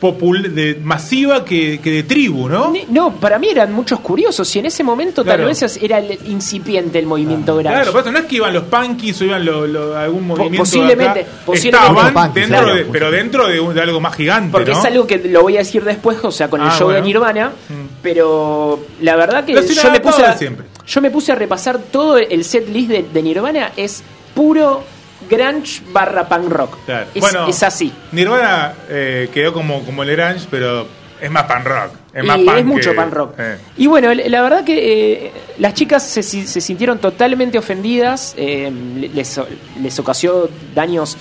popul 0.00 0.54
de, 0.54 0.78
masiva 0.80 1.44
que, 1.44 1.80
que 1.82 1.90
de 1.90 2.02
tribu, 2.04 2.48
¿no? 2.48 2.70
Ni- 2.70 2.86
No, 2.88 3.14
para 3.16 3.36
mí 3.40 3.48
eran 3.50 3.72
muchos 3.72 3.98
curiosos 3.98 4.54
y 4.54 4.60
en 4.60 4.66
ese 4.66 4.84
momento 4.84 5.24
Claro. 5.24 5.42
tal 5.42 5.48
vez 5.48 5.78
era 5.82 5.98
el 5.98 6.16
incipiente 6.28 7.00
el 7.00 7.06
movimiento 7.06 7.56
grunge. 7.56 7.74
Claro, 7.74 7.90
por 7.90 8.02
eso 8.02 8.12
no 8.12 8.20
es 8.20 8.26
que 8.26 8.36
iban 8.36 8.54
los 8.54 8.62
punkies 8.62 9.20
o 9.20 9.24
iban 9.24 9.44
lo- 9.44 9.66
lo- 9.66 9.96
algún 9.98 10.24
movimiento. 10.28 10.58
posiblemente, 10.58 11.14
de 11.14 11.20
acá. 11.22 11.30
posiblemente. 11.44 11.88
Estaban 11.90 12.14
Los 12.14 12.22
punkies, 12.24 12.34
dentro 12.48 12.62
claro. 12.64 12.76
de, 12.76 12.84
pero 12.84 13.10
dentro 13.10 13.48
de, 13.48 13.58
un- 13.60 13.74
de 13.74 13.80
algo 13.82 14.00
más 14.00 14.14
gigante. 14.14 14.52
Porque 14.52 14.70
¿no? 14.70 14.78
es 14.78 14.84
algo 14.84 15.04
que 15.04 15.18
lo 15.18 15.42
voy 15.42 15.56
a 15.56 15.58
decir 15.58 15.82
después, 15.82 16.16
o 16.22 16.30
sea, 16.30 16.48
con 16.48 16.60
el 16.60 16.68
Ah, 16.68 16.76
show 16.78 16.86
bueno. 16.86 17.00
de 17.00 17.06
Nirvana, 17.06 17.48
Mm. 17.68 17.87
Pero 18.12 18.80
la 19.02 19.16
verdad 19.16 19.44
que 19.44 19.52
yo 19.52 19.90
me, 19.90 20.00
puse 20.00 20.24
a, 20.24 20.32
siempre. 20.36 20.64
yo 20.86 21.00
me 21.02 21.10
puse 21.10 21.32
a 21.32 21.34
repasar 21.34 21.78
todo 21.78 22.16
el 22.16 22.42
set 22.44 22.66
list 22.68 22.88
de, 22.90 23.02
de 23.02 23.22
Nirvana, 23.22 23.72
es 23.76 24.02
puro 24.34 24.82
grunge 25.28 25.82
barra 25.92 26.26
punk 26.26 26.48
rock. 26.50 26.78
Claro. 26.86 27.06
Es, 27.14 27.20
Bueno, 27.20 27.48
es 27.48 27.62
así. 27.62 27.92
Nirvana 28.12 28.72
eh, 28.88 29.28
quedó 29.34 29.52
como, 29.52 29.82
como 29.84 30.02
el 30.04 30.16
grunge, 30.16 30.46
pero 30.50 30.86
es 31.20 31.30
más 31.30 31.42
punk 31.44 31.64
rock. 31.66 31.90
Es 32.14 32.24
más 32.24 32.38
y 32.38 32.44
punk 32.44 32.56
es 32.58 32.64
mucho 32.64 32.90
que- 32.92 32.96
punk 32.96 33.12
rock. 33.12 33.34
eh. 33.38 33.58
Y 33.76 33.86
bueno, 33.88 34.14
la 34.14 34.40
verdad 34.42 34.64
que 34.64 35.22
eh, 35.26 35.32
las 35.58 35.74
chicas 35.74 36.02
se, 36.02 36.22
si- 36.22 36.46
se 36.46 36.60
sintieron 36.62 36.98
totalmente 36.98 37.58
ofendidas, 37.58 38.34
les, 38.38 39.40
les 39.82 39.98
ocasionó 39.98 40.48
daños 40.74 41.16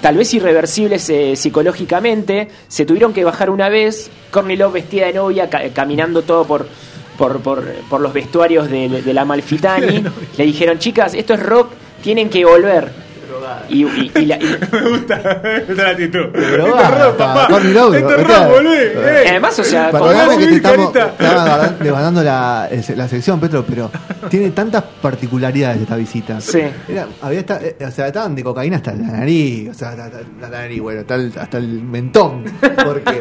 tal 0.00 0.16
vez 0.16 0.32
irreversibles 0.34 1.08
eh, 1.10 1.36
psicológicamente, 1.36 2.48
se 2.68 2.84
tuvieron 2.86 3.12
que 3.12 3.24
bajar 3.24 3.50
una 3.50 3.68
vez, 3.68 4.10
Courtney 4.30 4.56
Love 4.56 4.74
vestida 4.74 5.06
de 5.06 5.14
novia, 5.14 5.48
ca- 5.50 5.68
caminando 5.74 6.22
todo 6.22 6.44
por... 6.44 6.66
Por, 7.18 7.40
por, 7.42 7.62
por 7.90 8.00
los 8.00 8.14
vestuarios 8.14 8.70
de, 8.70 9.02
de 9.02 9.12
la 9.12 9.26
Malfitani, 9.26 10.02
le 10.38 10.44
dijeron, 10.46 10.78
chicas, 10.78 11.12
esto 11.12 11.34
es 11.34 11.42
rock, 11.42 11.68
tienen 12.02 12.30
que 12.30 12.46
volver. 12.46 12.90
Y, 13.68 13.84
y- 13.84 14.12
y 14.16 14.26
la- 14.26 14.36
y- 14.36 14.58
Me 14.72 14.80
gusta, 14.90 15.20
la 15.68 15.88
actitud. 15.90 16.26
Papá. 17.16 17.48
Esto 17.98 18.10
es 18.16 18.26
rock, 18.26 18.48
volvé. 18.50 18.92
eh. 18.94 19.24
además, 19.30 19.58
o 19.58 19.64
sea, 19.64 19.90
Perdóname 19.90 20.38
que 20.38 20.46
te 20.46 20.54
estamos 20.56 20.94
estaba 20.96 21.74
levantando 21.80 22.22
la, 22.22 22.68
la 22.96 23.08
sección, 23.08 23.40
Petro, 23.40 23.64
pero 23.68 23.90
tiene 24.28 24.50
tantas 24.50 24.82
particularidades 25.00 25.82
esta 25.82 25.96
visita. 25.96 26.40
Sí. 26.40 26.62
Era, 26.88 27.06
había 27.22 27.40
esta- 27.40 27.60
eh, 27.62 27.76
o 27.86 27.90
sea, 27.90 28.06
estaban 28.08 28.34
de 28.34 28.42
cocaína 28.44 28.76
hasta 28.76 28.92
la 28.92 29.06
nariz, 29.08 29.70
o 29.70 29.74
sea, 29.74 29.90
hasta, 29.90 30.04
hasta 30.04 30.20
la 30.40 30.48
nariz, 30.48 30.80
bueno, 30.80 31.00
hasta 31.00 31.14
el, 31.14 31.32
hasta 31.38 31.58
el 31.58 31.82
mentón, 31.82 32.44
porque 32.84 33.18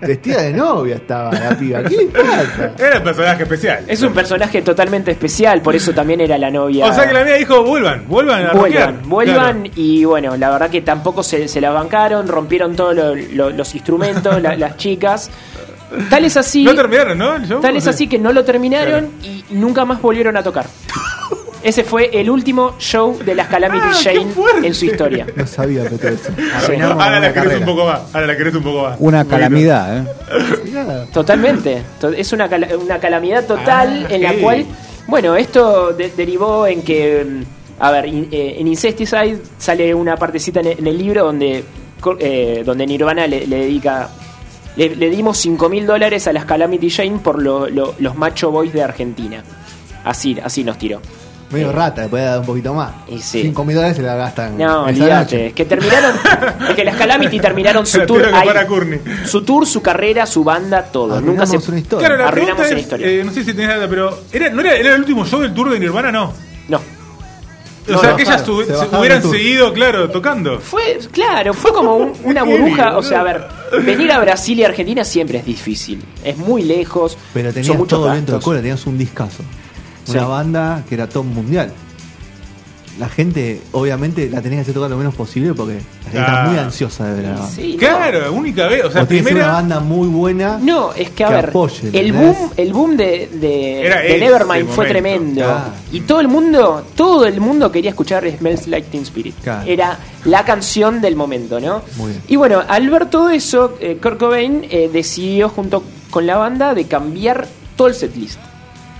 vestida 0.00 0.42
de 0.42 0.52
novia 0.52 0.96
estaba 0.96 1.32
la 1.32 1.50
piba. 1.56 1.82
¿Qué 1.84 2.08
pasa? 2.12 2.72
Era 2.78 2.98
un 2.98 3.04
personaje 3.04 3.42
especial. 3.42 3.84
es 3.86 4.02
un 4.02 4.12
personaje 4.12 4.62
totalmente 4.62 5.10
especial, 5.12 5.60
por 5.60 5.74
eso 5.76 5.92
también 5.92 6.20
era 6.20 6.38
la 6.38 6.50
novia. 6.50 6.86
O 6.86 6.92
sea 6.92 7.06
que 7.06 7.12
la 7.14 7.24
mía 7.24 7.34
dijo, 7.34 7.62
vuelvan, 7.62 8.04
vuelvan 8.06 8.46
a. 8.46 8.52
Vuelvan, 8.52 9.00
vuelvan 9.04 9.35
Y 9.74 10.04
bueno, 10.04 10.36
la 10.36 10.50
verdad 10.50 10.70
que 10.70 10.82
tampoco 10.82 11.22
se, 11.22 11.48
se 11.48 11.60
la 11.60 11.70
bancaron, 11.70 12.28
rompieron 12.28 12.74
todos 12.76 12.94
lo- 12.94 13.14
lo- 13.14 13.50
los 13.50 13.74
instrumentos, 13.74 14.40
la- 14.42 14.56
las 14.56 14.76
chicas. 14.76 15.30
Tal 16.10 16.24
es 16.24 16.36
así, 16.36 16.64
No 16.64 16.74
terminaron, 16.74 17.16
¿no? 17.16 17.38
Show? 17.46 17.60
tal 17.60 17.76
es 17.76 17.84
Sí. 17.84 17.90
así 17.90 18.06
que 18.08 18.18
no 18.18 18.32
lo 18.32 18.44
terminaron 18.44 19.10
y 19.22 19.44
nunca 19.50 19.84
más 19.84 20.02
volvieron 20.02 20.36
a 20.36 20.42
tocar. 20.42 20.66
Ese 21.62 21.82
fue 21.84 22.10
el 22.12 22.28
último 22.30 22.74
show 22.78 23.18
de 23.24 23.34
las 23.34 23.48
Calamity 23.48 23.86
Ah, 23.90 23.94
Jane 24.02 24.26
en 24.66 24.74
su 24.74 24.84
historia. 24.84 25.26
No 25.34 25.46
sabía 25.46 25.82
Petro 25.84 26.10
eso. 26.10 26.30
Ahora 26.54 26.94
una 26.94 27.20
la 27.20 27.32
querés 27.32 27.58
un 27.60 27.64
poco 27.64 27.86
más. 27.86 28.00
Ahora 28.14 28.26
la 28.26 28.36
querés 28.36 28.54
un 28.54 28.62
poco 28.62 28.82
más. 28.84 28.96
Una 29.00 29.24
calamidad, 29.24 29.98
¿eh? 29.98 31.06
Totalmente. 31.12 31.82
To- 32.00 32.10
Es 32.10 32.32
una, 32.32 32.48
una 32.80 32.98
calamidad 32.98 33.46
total 33.46 34.06
Ah, 34.08 34.14
en 34.14 34.22
la 34.22 34.34
cual, 34.34 34.64
bueno, 35.08 35.34
esto 35.36 35.92
de- 35.92 36.10
derivó 36.10 36.66
en 36.66 36.82
que, 36.82 37.24
mm, 37.24 37.42
a 37.78 37.90
ver, 37.90 38.06
in- 38.06 38.28
eh, 38.30 38.56
en 38.58 38.66
Incesticide 38.68 39.38
sale 39.58 39.94
una 39.94 40.16
partecita 40.16 40.60
en 40.60 40.66
el, 40.66 40.78
en 40.78 40.86
el 40.86 40.98
libro 40.98 41.24
donde, 41.24 41.64
eh, 42.20 42.62
donde 42.64 42.86
Nirvana 42.86 43.26
le, 43.26 43.46
le 43.46 43.56
dedica, 43.56 44.08
le, 44.76 44.94
le 44.96 45.10
dimos 45.10 45.36
5 45.38 45.68
mil 45.68 45.86
dólares 45.86 46.26
a 46.26 46.32
las 46.32 46.44
Calamity 46.44 46.90
Jane 46.90 47.18
por 47.18 47.40
lo- 47.42 47.68
lo- 47.68 47.94
los 47.98 48.14
macho 48.16 48.50
boys 48.50 48.72
de 48.72 48.82
Argentina. 48.82 49.42
Así, 50.04 50.36
así 50.42 50.62
nos 50.64 50.78
tiró. 50.78 51.00
Medio 51.48 51.70
rata, 51.70 52.02
le 52.02 52.08
puede 52.08 52.24
dar 52.24 52.40
un 52.40 52.46
poquito 52.46 52.74
más. 52.74 52.92
Y 53.08 53.20
sí. 53.20 53.42
5 53.42 53.64
mil 53.64 53.76
dólares 53.76 53.96
se 53.96 54.02
la 54.02 54.16
gastan. 54.16 54.58
No, 54.58 54.82
olvídate. 54.84 55.46
Es 55.46 55.52
que 55.52 55.64
terminaron. 55.64 56.12
es 56.68 56.74
que 56.74 56.84
las 56.84 56.96
Calamity 56.96 57.38
terminaron 57.38 57.86
su 57.86 58.04
tour. 58.04 58.28
ahí. 58.34 58.48
Su 59.26 59.42
tour, 59.42 59.64
su 59.64 59.80
carrera, 59.80 60.26
su 60.26 60.42
banda, 60.42 60.82
todo. 60.82 61.20
Nunca 61.20 61.46
se. 61.46 61.56
una 61.68 61.78
historia. 61.78 62.08
Claro, 62.08 62.20
la 62.22 62.28
Arruinamos 62.30 62.68
una 62.68 62.80
historia. 62.80 63.06
eh, 63.06 63.22
no 63.24 63.30
sé 63.32 63.44
si 63.44 63.52
tenés 63.54 63.68
data, 63.68 63.86
pero 63.88 64.18
¿era, 64.32 64.50
¿no 64.50 64.60
era, 64.60 64.74
era 64.74 64.94
el 64.94 65.00
último 65.00 65.24
show 65.24 65.40
del 65.40 65.54
tour 65.54 65.70
de 65.70 65.78
Nirvana? 65.78 66.10
No. 66.10 66.32
No. 67.88 67.96
O 67.98 68.00
sea, 68.00 68.10
no, 68.10 68.16
que 68.16 68.22
ellas 68.22 68.42
se 68.44 68.50
hubieran 68.50 69.22
seguido, 69.22 69.72
claro, 69.72 70.10
tocando. 70.10 70.58
Fue, 70.60 70.98
claro, 71.12 71.54
fue 71.54 71.72
como 71.72 71.96
un- 71.96 72.12
una 72.24 72.42
burbuja. 72.42 72.96
O 72.96 73.02
sea, 73.02 73.20
a 73.20 73.22
ver, 73.22 73.44
venir 73.84 74.10
a 74.12 74.18
Brasil 74.18 74.58
y 74.58 74.64
Argentina 74.64 75.04
siempre 75.04 75.38
es 75.38 75.44
difícil. 75.44 76.02
Es 76.24 76.36
muy 76.36 76.62
lejos. 76.62 77.16
Pero 77.32 77.48
son 77.50 77.54
tenías 77.54 77.76
muchos 77.78 77.98
todo 77.98 78.06
dentro 78.12 78.32
de 78.32 78.38
gastos. 78.38 78.44
cola, 78.44 78.60
tenías 78.60 78.86
un 78.86 78.98
discazo. 78.98 79.42
Una 80.08 80.20
Sí. 80.20 80.26
banda 80.26 80.84
que 80.88 80.94
era 80.94 81.08
top 81.08 81.24
mundial. 81.24 81.72
La 82.98 83.08
gente, 83.10 83.60
obviamente, 83.72 84.30
la 84.30 84.40
tenías 84.40 84.58
que 84.58 84.62
hacer 84.62 84.74
tocar 84.74 84.88
lo 84.88 84.96
menos 84.96 85.14
posible 85.14 85.52
porque 85.52 85.74
la 85.74 86.10
gente 86.10 86.18
está 86.18 86.44
muy 86.44 86.58
ansiosa 86.58 87.06
de 87.06 87.14
ver 87.16 87.26
a 87.26 87.28
la 87.34 87.40
banda. 87.40 87.50
Sí, 87.54 87.72
no. 87.72 87.78
Claro, 87.78 88.32
única 88.32 88.66
vez. 88.68 88.84
O 88.84 88.90
sea, 88.90 89.02
o 89.02 89.06
tienes 89.06 89.26
que 89.26 89.32
ser 89.34 89.42
una 89.42 89.52
banda 89.52 89.80
muy 89.80 90.08
buena. 90.08 90.58
No, 90.62 90.94
es 90.94 91.10
que 91.10 91.24
a 91.24 91.28
Que 91.28 91.34
ver, 91.34 91.48
apoye, 91.50 91.90
el 91.92 92.12
boom, 92.12 92.50
el 92.56 92.72
boom 92.72 92.96
de, 92.96 93.28
de, 93.34 93.86
Era 93.86 94.00
de 94.00 94.08
ese 94.16 94.18
Nevermind 94.20 94.66
fue 94.68 94.86
momento, 94.86 94.92
tremendo. 94.92 95.40
claro. 95.42 95.64
Y 95.92 96.00
todo 96.00 96.20
el 96.20 96.28
mundo, 96.28 96.84
todo 96.94 97.26
el 97.26 97.40
mundo 97.40 97.70
quería 97.70 97.90
escuchar 97.90 98.24
Smells 98.38 98.66
Like 98.66 98.88
Teen 98.90 99.02
Spirit. 99.02 99.34
Claro. 99.42 99.68
Era 99.70 99.98
la 100.24 100.44
canción 100.46 101.00
del 101.02 101.16
momento, 101.16 101.60
¿no? 101.60 101.82
Muy 101.98 102.12
bien. 102.12 102.22
Y 102.28 102.36
bueno, 102.36 102.62
al 102.66 102.88
ver 102.88 103.10
todo 103.10 103.28
eso, 103.28 103.74
eh, 103.80 103.98
Kurt 104.02 104.18
Cobain 104.18 104.66
eh, 104.70 104.88
decidió 104.92 105.48
junto 105.50 105.82
con 106.10 106.26
la 106.26 106.36
banda 106.38 106.72
de 106.74 106.86
cambiar 106.86 107.46
todo 107.76 107.88
el 107.88 107.94
setlist. 107.94 108.38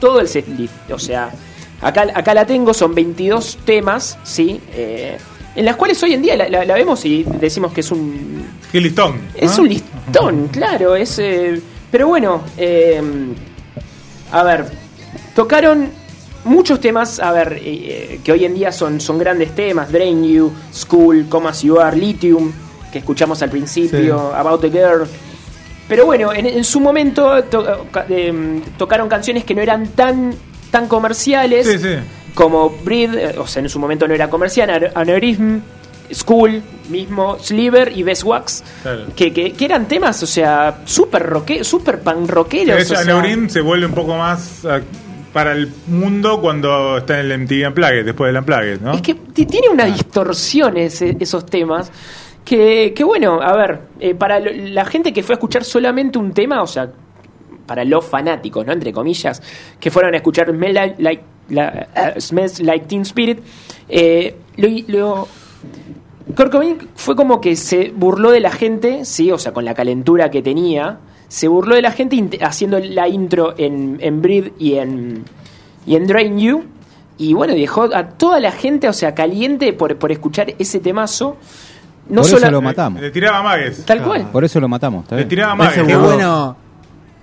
Todo 0.00 0.21
el 0.21 0.29
setlist. 0.29 0.75
O 0.91 0.99
sea, 0.99 1.31
acá, 1.80 2.06
acá 2.14 2.35
la 2.35 2.47
tengo, 2.47 2.73
son 2.75 2.95
22 2.95 3.59
temas, 3.64 4.18
¿sí? 4.25 4.61
Eh, 4.73 5.16
en 5.54 5.64
las 5.64 5.76
cuales 5.76 6.02
hoy 6.02 6.12
en 6.14 6.23
día 6.23 6.37
la, 6.37 6.49
la- 6.49 6.64
la 6.64 6.75
vemos 6.75 7.04
y 7.04 7.25
decimos 7.25 7.73
que 7.73 7.80
es 7.80 7.90
un 7.90 8.45
Qué 8.71 8.80
listón. 8.80 9.21
es 9.35 9.59
un 9.59 9.68
listón, 9.68 10.49
claro. 10.52 10.95
Es, 10.97 11.18
eh, 11.18 11.61
pero 11.90 12.09
bueno, 12.09 12.42
eh, 12.59 13.00
a 14.33 14.42
ver, 14.42 14.66
tocaron 15.35 15.88
muchos 16.45 16.80
temas, 16.80 17.18
a 17.21 17.33
ver, 17.33 17.59
eh, 17.62 18.21
que 18.23 18.33
hoy 18.33 18.45
en 18.45 18.54
día 18.54 18.71
son, 18.73 19.00
son 19.00 19.18
grandes 19.18 19.54
temas. 19.54 19.90
Drain 19.90 20.23
You, 20.25 20.52
School, 20.73 21.26
Come 21.28 21.49
As 21.49 21.62
You 21.62 21.80
Are, 21.80 21.97
Lithium, 21.97 22.52
que 22.92 22.99
escuchamos 22.99 23.40
al 23.42 23.50
principio, 23.50 24.35
About 24.35 24.61
the 24.61 24.71
Girl. 24.71 25.06
Pero 25.88 26.04
bueno, 26.04 26.33
en, 26.33 26.47
en 26.47 26.64
su 26.64 26.80
momento 26.80 27.45
to- 27.45 27.87
eh, 28.09 28.61
tocaron 28.76 29.09
canciones 29.09 29.45
que 29.45 29.54
no 29.54 29.62
eran 29.62 29.87
tan, 29.88 30.35
tan 30.71 30.89
comerciales 30.89 31.67
Sí, 31.67 31.79
sí. 31.79 31.95
como 32.35 32.71
Breed, 32.71 33.15
eh, 33.15 33.35
o 33.39 33.47
sea, 33.47 33.63
en 33.63 33.69
su 33.69 33.79
momento 33.79 34.07
no 34.09 34.15
era 34.15 34.29
comercial, 34.31 34.71
An- 34.71 34.91
Aneurism, 34.95 35.59
School, 36.13 36.63
mismo, 36.89 37.37
Sliver 37.41 37.91
y 37.97 38.03
Best 38.05 38.23
Wax, 38.25 38.63
Claro. 38.83 39.07
que, 39.17 39.33
que, 39.33 39.53
que 39.53 39.65
eran 39.65 39.89
temas, 39.89 40.23
o 40.23 40.27
sea, 40.27 40.83
super 40.85 41.23
roque, 41.23 41.65
super 41.65 42.01
pan 42.01 42.29
rockeros. 42.29 42.81
O 42.83 42.85
sea, 42.85 42.99
se 43.49 43.61
vuelve 43.61 43.87
un 43.87 43.93
poco 43.93 44.17
más 44.17 44.65
ah, 44.65 44.81
para 45.33 45.53
el 45.53 45.69
mundo 45.89 46.41
cuando 46.41 46.99
está 46.99 47.19
en 47.21 47.31
el 47.33 47.39
MTV 47.41 47.69
Unplugged, 47.69 48.05
después 48.05 48.29
del 48.33 48.39
Unplugged, 48.39 48.81
¿no? 48.81 48.93
Es 48.95 49.03
que 49.03 49.15
ti- 49.15 49.47
tiene 49.47 49.69
unas 49.69 49.93
distorsiones 49.93 51.03
eh, 51.03 51.17
esos 51.21 51.45
temas. 51.47 51.91
Que, 52.45 52.93
que 52.95 53.03
bueno, 53.03 53.41
a 53.43 53.57
ver, 53.57 53.81
eh, 53.99 54.15
para 54.15 54.39
la 54.39 54.85
gente 54.85 55.13
que 55.13 55.25
fue 55.25 55.33
a 55.33 55.37
escuchar 55.37 55.65
solamente 55.65 56.17
un 56.19 56.33
tema, 56.33 56.63
o 56.63 56.67
sea, 56.69 56.89
para 57.67 57.85
los 57.85 58.05
fanáticos, 58.05 58.65
¿no? 58.65 58.73
Entre 58.73 58.93
comillas, 58.93 59.43
que 59.81 59.91
fueron 59.91 60.15
a 60.15 60.17
escuchar 60.19 60.49
Smell 60.51 60.75
Like, 60.75 61.03
like- 61.03 61.23
la- 61.51 61.89
eh, 61.95 62.21
Smells 62.21 62.61
Like 62.61 62.87
Teen 62.87 63.03
Spirit, 63.03 63.41
eh, 63.89 64.37
lo, 64.57 64.69
lo- 64.89 65.29
Kurt 66.37 66.51
Cobain 66.51 66.77
fue 66.95 67.15
como 67.15 67.41
que 67.41 67.55
se 67.57 67.93
burló 67.95 68.31
de 68.31 68.41
la 68.41 68.51
gente, 68.51 69.05
sí, 69.05 69.31
o 69.31 69.39
sea, 69.39 69.53
con 69.53 69.65
la 69.65 69.75
calentura 69.75 70.31
que 70.31 70.43
tenía, 70.43 70.99
se 71.29 71.49
burló 71.49 71.75
de 71.77 71.83
la 71.83 71.93
gente 71.93 72.39
haciendo 72.43 72.79
la 72.81 73.09
intro 73.09 73.55
en, 73.57 73.99
en 74.01 74.23
Breathe 74.23 74.53
y 74.59 74.75
en, 74.75 75.25
y 75.87 75.97
en 75.97 76.07
Drain 76.07 76.39
You. 76.39 76.65
Y 77.19 77.33
bueno, 77.33 77.55
dejó 77.55 77.85
a 77.95 78.09
toda 78.11 78.41
la 78.41 78.53
gente, 78.53 78.89
o 78.89 78.93
sea, 78.93 79.15
caliente 79.15 79.73
por, 79.73 79.97
por 79.97 80.13
escuchar 80.13 80.53
ese 80.59 80.81
temazo. 80.81 81.37
No 82.09 82.21
Por 82.23 82.31
eso 82.31 82.51
lo 82.51 82.61
matamos. 82.61 83.01
Le 83.01 83.11
tiraba 83.11 83.43
magues. 83.43 83.85
Tal 83.87 84.03
cual. 84.03 84.29
Por 84.31 84.45
eso 84.45 84.61
lo 84.61 84.69
matamos. 84.69 85.05
¿está 85.05 85.17
Le 85.17 85.25
tiraba 85.25 85.55
magues. 85.55 85.83
Qué 85.87 85.97
bueno, 85.97 86.57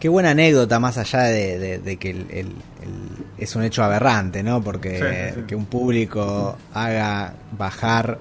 qué 0.03 0.09
buena 0.09 0.31
anécdota 0.31 0.81
más 0.81 0.97
allá 0.97 1.21
de, 1.23 1.57
de- 1.57 1.79
de 1.79 1.95
que 1.95 2.09
el- 2.09 2.27
el- 2.29 2.47
el- 2.83 3.25
es 3.37 3.55
un 3.55 3.63
hecho 3.63 3.85
aberrante, 3.85 4.43
¿no? 4.43 4.61
Porque 4.61 4.97
Sí, 4.99 5.05
sí, 5.33 5.39
sí. 5.39 5.47
que 5.47 5.55
un 5.55 5.65
público 5.65 6.57
haga 6.73 7.35
bajar 7.57 8.19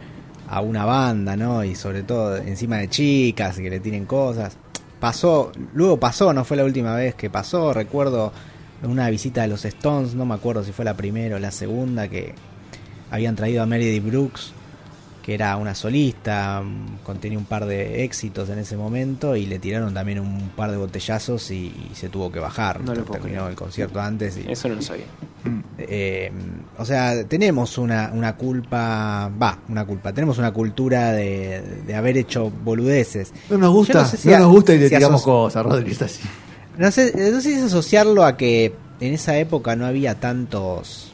a 0.49 0.61
una 0.61 0.85
banda, 0.85 1.35
¿no? 1.37 1.65
Y 1.65 1.75
sobre 1.75 2.05
todo 2.05 2.37
encima 2.37 2.77
de 2.77 2.89
chicas 2.89 3.57
que 3.57 3.69
le 3.69 3.81
tiren 3.81 4.07
cosas. 4.07 4.57
Pasó, 5.01 5.51
luego 5.75 5.99
pasó, 5.99 6.33
no 6.33 6.45
fue 6.45 6.57
la 6.57 6.65
última 6.65 6.95
vez 6.95 7.17
que 7.17 7.29
pasó. 7.31 7.75
Recuerdo 7.75 8.33
una 8.85 9.11
visita 9.11 9.43
a 9.43 9.49
los 9.49 9.65
Stones, 9.65 10.15
no 10.15 10.25
me 10.25 10.35
acuerdo 10.35 10.63
si 10.63 10.71
fue 10.71 10.85
la 10.85 10.95
primera 10.97 11.35
o 11.35 11.39
la 11.41 11.51
segunda, 11.51 12.07
que 12.07 12.33
habían 13.11 13.35
traído 13.35 13.61
a 13.61 13.67
Meredith 13.67 14.05
Brooks 14.05 14.53
que 15.23 15.35
era 15.35 15.57
una 15.57 15.75
solista, 15.75 16.63
contenía 17.05 17.39
un 17.39 17.45
par 17.45 17.65
de 17.67 18.03
éxitos 18.05 18.49
en 18.49 18.59
ese 18.59 18.77
momento 18.77 19.37
y 19.37 19.47
le 19.47 19.59
tiraron 19.61 19.95
también 19.95 20.19
un 20.19 20.49
par 20.57 20.71
de 20.73 20.77
botellazos 20.77 21.51
y, 21.53 21.67
y 21.91 21.95
se 21.95 22.09
tuvo 22.09 22.33
que 22.33 22.41
bajar. 22.41 22.81
No 22.81 22.93
lo 22.95 23.05
puedo 23.05 23.21
Terminó 23.21 23.43
creer. 23.43 23.51
el 23.51 23.57
concierto 23.57 24.01
antes. 24.01 24.37
Y, 24.39 24.51
Eso 24.51 24.69
no 24.69 24.75
lo 24.75 24.83
sabía. 24.83 25.05
eh, 25.79 26.33
o 26.79 26.85
sea, 26.85 27.25
tenemos 27.29 27.79
una, 27.79 28.11
una 28.13 28.37
culpa, 28.37 29.31
va, 29.41 29.59
una 29.69 29.85
culpa, 29.85 30.13
tenemos 30.13 30.39
una 30.39 30.51
cultura 30.53 31.13
de, 31.13 31.63
de 31.87 31.95
haber 31.95 32.17
hecho 32.17 32.51
boludeces. 32.51 33.33
No 33.49 33.59
nos 33.59 33.73
gusta, 33.73 33.95
no 33.95 34.01
no, 34.03 34.09
sé 34.09 34.17
si 34.17 34.33
a- 34.33 34.39
nos 34.41 34.51
gusta 34.51 34.75
y 34.75 34.79
le 34.79 34.89
si 34.89 34.95
tiramos 34.97 35.23
cosas, 35.23 35.65
Rodri, 35.65 35.93
es 35.93 36.03
así. 36.03 36.21
No 36.79 36.91
sé, 36.91 37.13
no 37.15 37.41
sé 37.41 37.43
si 37.43 37.53
es 37.53 37.63
asociarlo 37.63 38.25
a 38.25 38.37
que 38.37 38.75
en 39.01 39.13
esa 39.15 39.37
época 39.39 39.77
no 39.77 39.87
había 39.87 40.19
tantos. 40.19 41.12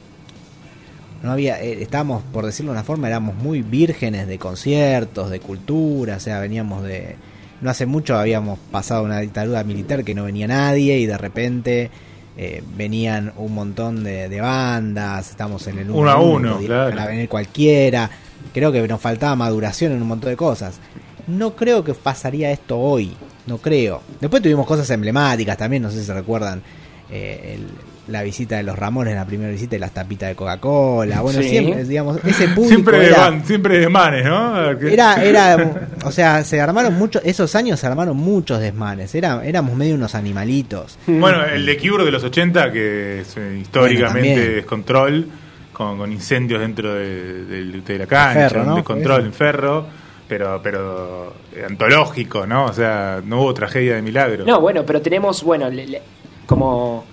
No 1.22 1.32
había. 1.32 1.60
eh, 1.62 1.82
estábamos, 1.82 2.22
por 2.32 2.46
decirlo 2.46 2.72
de 2.72 2.78
una 2.78 2.84
forma, 2.84 3.08
éramos 3.08 3.34
muy 3.34 3.62
vírgenes 3.62 4.26
de 4.28 4.38
conciertos, 4.38 5.30
de 5.30 5.40
cultura, 5.40 6.16
o 6.16 6.20
sea, 6.20 6.38
veníamos 6.40 6.82
de. 6.84 7.16
No 7.60 7.70
hace 7.70 7.86
mucho 7.86 8.16
habíamos 8.16 8.58
pasado 8.70 9.02
una 9.02 9.18
dictadura 9.18 9.64
militar 9.64 10.04
que 10.04 10.14
no 10.14 10.24
venía 10.24 10.46
nadie 10.46 10.98
y 10.98 11.06
de 11.06 11.18
repente 11.18 11.90
eh, 12.36 12.62
venían 12.76 13.32
un 13.36 13.52
montón 13.52 14.04
de, 14.04 14.28
de 14.28 14.40
bandas, 14.40 15.30
estamos 15.30 15.66
en 15.66 15.78
el 15.78 15.90
Uno 15.90 16.08
a 16.08 16.20
uno, 16.20 16.58
claro. 16.58 16.90
llegar 16.90 16.98
a 17.00 17.10
venir 17.10 17.28
cualquiera. 17.28 18.08
Creo 18.54 18.70
que 18.70 18.86
nos 18.86 19.00
faltaba 19.00 19.34
maduración 19.34 19.90
en 19.92 20.02
un 20.02 20.06
montón 20.08 20.30
de 20.30 20.36
cosas. 20.36 20.78
No 21.26 21.56
creo 21.56 21.82
que 21.82 21.94
pasaría 21.94 22.52
esto 22.52 22.78
hoy, 22.78 23.12
no 23.46 23.58
creo. 23.58 24.02
Después 24.20 24.40
tuvimos 24.40 24.64
cosas 24.64 24.88
emblemáticas 24.90 25.56
también, 25.58 25.82
no 25.82 25.90
sé 25.90 25.98
si 25.98 26.06
se 26.06 26.14
recuerdan 26.14 26.62
eh, 27.10 27.56
el- 27.56 27.66
la 28.08 28.22
visita 28.22 28.56
de 28.56 28.62
los 28.62 28.78
Ramones, 28.78 29.14
la 29.14 29.24
primera 29.26 29.50
visita 29.50 29.76
y 29.76 29.78
las 29.78 29.92
tapitas 29.92 30.28
de 30.30 30.34
Coca-Cola. 30.34 31.20
Bueno, 31.20 31.40
Sí. 31.42 31.48
siempre, 31.50 31.84
digamos, 31.84 32.18
ese 32.24 32.48
público 32.54 32.68
Siempre 32.68 32.98
de, 33.00 33.06
era, 33.06 33.18
van- 33.18 33.44
siempre 33.46 33.78
de 33.78 33.88
manes, 33.88 34.24
¿no? 34.24 34.70
Era, 34.70 35.22
era, 35.24 35.70
o 36.04 36.10
sea, 36.10 36.42
se 36.44 36.60
armaron 36.60 36.94
muchos, 36.94 37.22
esos 37.24 37.54
años 37.54 37.78
se 37.80 37.86
armaron 37.86 38.16
muchos 38.16 38.60
desmanes, 38.60 39.14
era, 39.14 39.44
éramos 39.44 39.76
medio 39.76 39.94
unos 39.94 40.14
animalitos. 40.14 40.98
Bueno, 41.06 41.44
el 41.44 41.64
de 41.66 41.76
Cure 41.78 42.04
de 42.04 42.10
los 42.10 42.24
80, 42.24 42.72
que 42.72 43.20
es 43.20 43.36
eh, 43.36 43.58
históricamente 43.60 44.48
descontrol, 44.56 45.26
con, 45.72 45.96
con 45.98 46.10
incendios 46.10 46.60
dentro 46.60 46.94
de, 46.94 47.44
de- 47.44 47.80
de 47.82 47.98
la 47.98 48.06
cancha, 48.06 48.48
Ferro, 48.48 48.62
un 48.62 48.66
¿no? 48.68 48.74
descontrol 48.76 49.24
en 49.26 49.32
ferro, 49.32 49.86
pero, 50.26 50.60
pero 50.62 51.34
eh, 51.54 51.64
antológico, 51.68 52.46
¿no? 52.46 52.64
O 52.66 52.72
sea, 52.72 53.20
no 53.24 53.42
hubo 53.42 53.54
tragedia 53.54 53.94
de 53.94 54.02
milagro. 54.02 54.44
No, 54.44 54.60
bueno, 54.60 54.84
pero 54.84 55.00
tenemos, 55.00 55.42
bueno, 55.44 55.70
le- 55.70 55.86
le- 55.86 56.02
como 56.46 57.04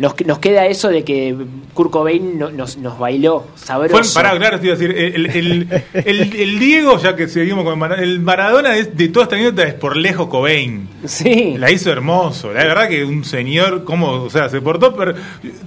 nos, 0.00 0.14
nos 0.26 0.38
queda 0.40 0.66
eso 0.66 0.88
de 0.88 1.04
que 1.04 1.36
Kurt 1.74 1.90
Cobain 1.90 2.38
no- 2.38 2.50
nos, 2.50 2.76
nos 2.78 2.98
bailó 2.98 3.46
Fue, 3.54 3.66
sabroso. 3.66 4.14
pará, 4.14 4.36
claro, 4.36 4.58
te 4.58 4.66
iba 4.66 4.74
a 4.74 4.78
decir, 4.78 4.96
el, 4.96 5.26
el, 5.26 5.68
el- 5.94 6.34
el 6.36 6.58
Diego, 6.58 6.98
ya 6.98 7.14
que 7.14 7.28
seguimos 7.28 7.64
con 7.64 7.78
Maradona, 7.78 8.02
el 8.04 8.20
Maradona 8.20 8.76
es- 8.76 8.96
de 8.96 9.08
toda 9.08 9.24
esta 9.24 9.36
anécdota 9.36 9.62
es 9.64 9.74
por 9.74 9.96
lejos 9.96 10.28
Cobain. 10.28 10.88
Sí. 11.04 11.54
La 11.58 11.70
hizo 11.70 11.90
hermoso, 11.92 12.52
la 12.52 12.64
verdad 12.64 12.88
que 12.88 13.04
un 13.04 13.24
señor, 13.24 13.84
como, 13.84 14.10
o 14.24 14.30
sea, 14.30 14.48
se 14.48 14.60
portó, 14.60 14.94
pero 14.96 15.14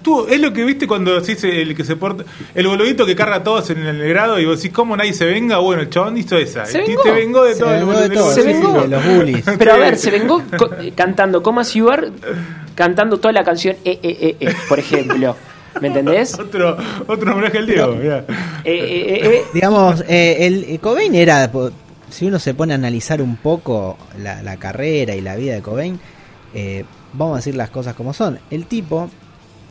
tú, 0.01 0.27
es 0.27 0.39
lo 0.41 0.51
que 0.51 0.63
viste 0.63 0.87
cuando 0.87 1.19
decís 1.19 1.43
el 1.43 1.75
que 1.75 1.83
se 1.83 1.95
porta, 1.95 2.23
el 2.53 2.67
boludito 2.67 3.05
que 3.05 3.15
carga 3.15 3.37
a 3.37 3.43
todos 3.43 3.69
en 3.69 3.79
el 3.85 4.07
grado 4.09 4.39
y 4.39 4.45
vos 4.45 4.57
decís, 4.57 4.73
¿cómo 4.75 4.97
nadie 4.97 5.13
se 5.13 5.25
venga? 5.25 5.59
Bueno, 5.59 5.81
el 5.83 5.89
chabón 5.89 6.17
hizo 6.17 6.37
esa. 6.37 6.65
Se 6.65 6.79
vengó. 6.79 7.01
te 7.03 7.11
vengó 7.11 7.43
de 7.43 7.53
Se 7.53 7.59
todo. 7.61 7.73
el 7.73 7.79
vengó 7.85 7.99
de 7.99 8.09
todo, 8.09 8.31
Se 8.33 8.41
sí, 8.41 8.47
sí, 8.47 8.53
vengó. 8.53 8.81
de 8.81 8.87
los 8.87 9.05
bullies. 9.05 9.45
Pero 9.57 9.73
a 9.73 9.77
ver, 9.77 9.97
se 9.97 10.11
vengó 10.11 10.41
co- 10.57 10.71
eh, 10.81 10.91
cantando 10.95 11.41
Coma 11.43 11.63
Ciudad, 11.63 12.03
cantando 12.75 13.17
toda 13.19 13.31
la 13.33 13.43
canción 13.43 13.75
E, 13.83 13.99
E, 14.03 14.35
E, 14.39 14.47
E, 14.49 14.55
por 14.69 14.79
ejemplo. 14.79 15.35
¿Me 15.81 15.87
entendés? 15.87 16.33
Otro, 16.39 16.77
otro 17.07 17.31
homenaje 17.33 17.57
al 17.57 17.65
Diego. 17.65 17.93
Eh, 17.93 18.23
eh, 18.63 18.63
eh, 18.63 19.19
eh. 19.23 19.41
Digamos, 19.55 20.03
eh, 20.07 20.45
el 20.45 20.79
Cobain 20.79 21.15
era, 21.15 21.51
si 22.11 22.27
uno 22.27 22.37
se 22.37 22.53
pone 22.53 22.73
a 22.73 22.75
analizar 22.75 23.21
un 23.23 23.37
poco 23.37 23.97
la, 24.21 24.43
la 24.43 24.57
carrera 24.57 25.15
y 25.15 25.21
la 25.21 25.35
vida 25.35 25.55
de 25.55 25.61
Cobain, 25.63 25.99
eh, 26.53 26.85
vamos 27.13 27.33
a 27.33 27.37
decir 27.37 27.55
las 27.55 27.71
cosas 27.71 27.95
como 27.95 28.13
son. 28.13 28.37
El 28.51 28.67
tipo 28.67 29.09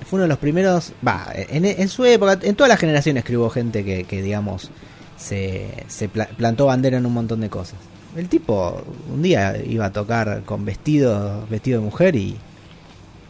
fue 0.05 0.17
uno 0.17 0.23
de 0.25 0.29
los 0.31 0.39
primeros, 0.39 0.93
va, 1.07 1.29
en, 1.35 1.65
en 1.65 1.89
su 1.89 2.05
época, 2.05 2.37
en 2.43 2.57
todas 2.57 2.69
las 2.71 2.81
generaciones 2.81 3.23
que 3.23 3.37
hubo 3.37 3.49
gente 3.49 3.85
que, 3.85 4.03
que, 4.03 4.23
digamos, 4.23 4.73
se, 5.17 5.69
se 5.87 6.09
pla- 6.09 6.29
plantó 6.37 6.67
bandera 6.67 6.99
en 6.99 7.07
un 7.07 7.13
montón 7.15 7.41
de 7.43 7.49
cosas. 7.49 7.79
El 8.17 8.29
tipo 8.29 8.83
un 9.09 9.23
día 9.23 9.57
iba 9.65 9.87
a 9.87 9.93
tocar 9.93 10.43
con 10.45 10.65
vestido, 10.65 11.47
vestido 11.49 11.79
de 11.79 11.85
mujer 11.85 12.17
y, 12.17 12.37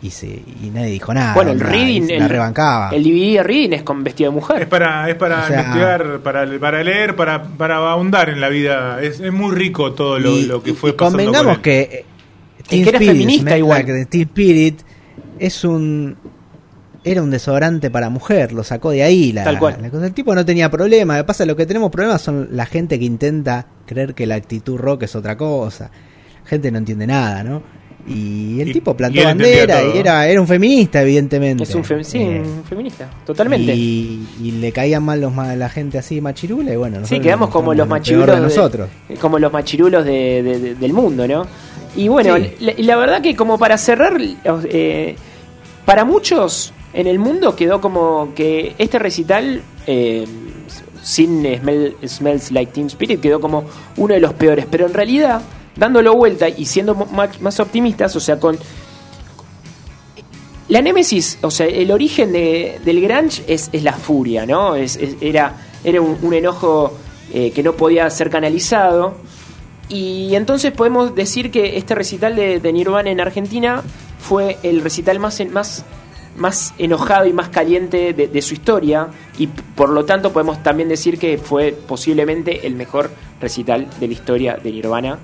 y, 0.02 0.10
se, 0.10 0.26
y 0.26 0.70
nadie 0.74 0.90
dijo 0.90 1.14
nada. 1.14 1.32
bueno, 1.34 1.52
el 1.52 1.60
reading, 1.60 2.02
se 2.06 2.18
la 2.18 2.24
el, 2.24 2.30
rebancaba. 2.30 2.90
el 2.90 3.04
DVD 3.04 3.36
de 3.36 3.42
reading 3.44 3.72
es 3.72 3.82
con 3.84 4.02
vestido 4.02 4.30
de 4.32 4.36
Es 4.38 4.42
mujer. 4.42 4.68
para, 4.68 5.08
es 5.08 5.14
para 5.14 5.44
O 5.44 5.46
sea- 5.46 5.56
investigar, 5.60 6.18
para, 6.20 6.58
para 6.58 6.82
leer, 6.82 7.14
para, 7.16 7.42
para 7.44 7.76
ahondar 7.76 8.28
en 8.28 8.40
la 8.40 8.48
vida. 8.48 9.00
Es, 9.02 9.20
es 9.20 9.32
muy 9.32 9.54
rico 9.54 9.92
todo 9.92 10.18
lo, 10.18 10.36
y, 10.36 10.46
lo 10.46 10.62
que 10.62 10.74
fue 10.74 10.90
y 10.90 10.92
pasando 10.94 11.18
convengamos 11.18 11.44
con 11.44 11.56
él. 11.56 11.62
que 11.62 11.80
eh, 11.80 12.04
Teen 12.68 12.82
que 12.82 12.88
era 12.90 12.98
Spirit, 12.98 13.12
feminista 13.12 13.56
igual. 13.58 13.84
Like 13.86 14.06
Teen 14.06 14.22
Spirit 14.28 14.80
es 15.38 15.64
un 15.64 16.16
era 17.04 17.20
un 17.20 17.30
desodorante 17.30 17.90
para 17.90 18.10
mujer, 18.10 18.52
lo 18.52 18.62
sacó 18.62 18.90
de 18.90 19.02
ahí 19.02 19.32
la, 19.32 19.42
Tal 19.42 19.58
cual. 19.58 19.76
la. 19.80 20.06
El 20.06 20.12
tipo 20.14 20.34
no 20.36 20.44
tenía 20.44 20.70
problema, 20.70 21.16
lo 21.16 21.24
que 21.24 21.26
pasa 21.26 21.44
lo 21.46 21.56
que 21.56 21.66
tenemos 21.66 21.90
problemas 21.90 22.22
son 22.22 22.48
la 22.52 22.64
gente 22.64 22.96
que 22.98 23.04
intenta 23.04 23.66
creer 23.86 24.14
que 24.14 24.24
la 24.26 24.36
actitud 24.36 24.76
rock 24.78 25.02
es 25.04 25.16
otra 25.16 25.36
cosa. 25.36 25.90
La 26.44 26.48
gente 26.48 26.70
no 26.70 26.78
entiende 26.78 27.06
nada, 27.08 27.42
¿no? 27.42 27.62
Y 28.06 28.60
el 28.60 28.70
Y- 28.70 28.72
tipo 28.72 28.96
plantó 28.96 29.22
bandera 29.22 29.80
y 29.94 29.98
era, 29.98 30.26
era 30.26 30.40
un 30.40 30.46
feminista, 30.48 31.02
evidentemente. 31.02 31.62
Es 31.62 31.74
un, 31.74 31.84
fem- 31.84 32.02
sí, 32.02 32.18
Eh, 32.18 32.42
un 32.44 32.64
feminista, 32.64 33.08
totalmente. 33.24 33.72
Y, 33.74 34.26
y 34.42 34.50
le 34.52 34.72
caían 34.72 35.04
mal 35.04 35.20
los 35.20 35.32
ma- 35.32 35.54
la 35.54 35.68
gente 35.68 35.98
así 35.98 36.20
machirula 36.20 36.72
y 36.72 36.76
bueno, 36.76 37.06
Sí, 37.06 37.20
quedamos 37.20 37.50
como 37.50 37.72
los 37.74 37.86
machirulos 37.86 38.26
de 38.28 38.34
de- 38.36 38.40
nosotros. 38.40 38.88
como 39.20 39.38
los 39.38 39.52
machirulos 39.52 40.04
de- 40.04 40.42
de- 40.42 40.58
de- 40.58 40.74
del 40.74 40.92
mundo, 40.92 41.28
¿no? 41.28 41.46
Y 41.94 42.08
bueno, 42.08 42.36
Sí. 42.38 42.50
la, 42.60 42.72
la 42.76 42.96
verdad 42.96 43.22
que 43.22 43.36
como 43.36 43.56
para 43.58 43.78
cerrar, 43.78 44.14
eh, 44.64 45.14
para 45.84 46.04
muchos 46.04 46.72
en 46.94 47.06
el 47.06 47.18
mundo 47.20 47.54
quedó 47.54 47.80
como 47.80 48.32
que 48.34 48.74
este 48.78 48.98
recital 48.98 49.62
eh, 49.86 50.26
sin 51.02 51.42
Smell- 51.44 51.94
Smells 52.06 52.50
Like 52.52 52.72
Teen 52.72 52.86
Spirit 52.86 53.20
quedó 53.20 53.40
como 53.40 53.64
uno 53.96 54.14
de 54.14 54.20
los 54.20 54.32
peores, 54.34 54.66
pero 54.70 54.86
en 54.86 54.94
realidad 54.94 55.40
dándolo 55.76 56.14
vuelta 56.14 56.48
y 56.48 56.64
siendo 56.66 56.94
más, 56.94 57.60
optimistas, 57.60 58.14
o 58.16 58.20
sea, 58.20 58.38
con 58.38 58.58
la 60.68 60.80
némesis, 60.80 61.38
o 61.42 61.50
sea, 61.50 61.66
el 61.66 61.90
origen 61.90 62.32
de- 62.32 62.80
del 62.84 63.00
grunge 63.00 63.42
es, 63.46 63.70
la 63.82 63.92
furia, 63.92 64.46
¿no? 64.46 64.74
Es, 64.76 64.96
es- 64.96 65.16
era 65.20 65.54
era 65.84 66.00
un, 66.00 66.32
enojo 66.32 66.92
eh, 67.34 67.50
que 67.50 67.62
no 67.62 67.72
podía 67.72 68.08
ser 68.10 68.30
canalizado. 68.30 69.14
Y 69.88 70.34
entonces 70.36 70.72
podemos 70.72 71.14
decir 71.14 71.50
que 71.50 71.76
este 71.76 71.94
recital 71.96 72.36
de, 72.36 72.72
Nirvana 72.72 73.10
en 73.10 73.20
Argentina 73.20 73.82
fue 74.20 74.58
el 74.62 74.80
recital 74.80 75.18
más, 75.18 75.40
en- 75.40 75.52
más, 75.52 75.84
más 76.36 76.72
enojado 76.78 77.26
y 77.26 77.32
más 77.32 77.48
caliente 77.48 78.12
de, 78.14 78.42
su 78.42 78.54
historia. 78.54 79.08
Y 79.38 79.48
por 79.48 79.88
lo 79.90 80.04
tanto 80.04 80.32
podemos 80.32 80.62
también 80.62 80.88
decir 80.88 81.18
que 81.18 81.36
fue 81.36 81.72
posiblemente 81.72 82.64
el 82.66 82.76
mejor 82.76 83.10
recital 83.40 83.88
de 83.98 84.06
la 84.06 84.12
historia 84.12 84.56
de 84.62 84.70
Nirvana. 84.70 85.18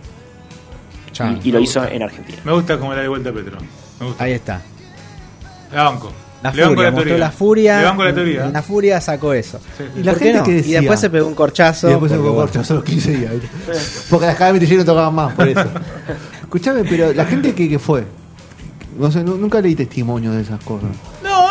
Y, 1.43 1.49
y 1.49 1.53
lo 1.53 1.61
hizo 1.61 1.85
en 1.87 2.03
Argentina. 2.03 2.39
Me 2.45 2.53
gusta 2.53 2.79
como 2.79 2.95
la 2.95 3.03
de 3.03 3.09
vuelta 3.09 3.33
Petro. 3.33 3.59
Me 4.01 4.07
gusta. 4.07 4.25
Ahí 4.25 4.33
está. 4.33 4.61
La 5.73 5.85
banco. 5.85 6.13
La 6.43 6.53
Le 6.53 6.63
banco 6.63 6.75
furia, 6.77 6.91
mostró 6.93 7.05
teoría. 7.09 7.25
la 7.27 7.31
furia. 7.33 7.79
Le 7.81 7.85
banco 7.85 8.05
la 8.05 8.15
teoría. 8.15 8.47
La 8.49 8.63
furia 8.63 9.01
sacó 9.01 9.33
eso. 9.33 9.59
Sí, 9.77 9.85
sí. 9.95 10.01
Y 10.01 10.03
la 10.05 10.13
¿Por 10.13 10.19
qué 10.21 10.25
gente 10.27 10.39
no? 10.39 10.45
que 10.45 10.51
Y 10.53 10.55
decía. 10.55 10.79
después 10.81 11.01
se 11.01 11.11
pegó 11.11 11.27
un 11.27 11.35
corchazo. 11.35 11.89
Y 11.89 11.91
después 11.91 12.13
se 12.13 12.19
fue 12.19 12.29
bueno, 12.31 12.43
corto, 12.43 12.65
solo 12.65 12.85
15 12.85 13.11
días. 13.17 13.33
Porque 14.09 14.27
las 14.27 14.37
KM 14.37 14.77
no 14.79 14.85
tocaban 14.85 15.15
más, 15.15 15.35
por 15.35 15.49
eso. 15.49 15.65
Escuchame, 16.43 16.85
pero 16.85 17.13
la 17.13 17.25
gente 17.27 17.55
que, 17.55 17.69
que 17.69 17.79
fue. 17.79 18.05
No 18.99 19.11
sé, 19.11 19.23
nu- 19.25 19.37
nunca 19.37 19.61
leí 19.61 19.75
testimonios 19.75 20.35
de 20.35 20.43
esas 20.43 20.63
cosas. 20.63 20.91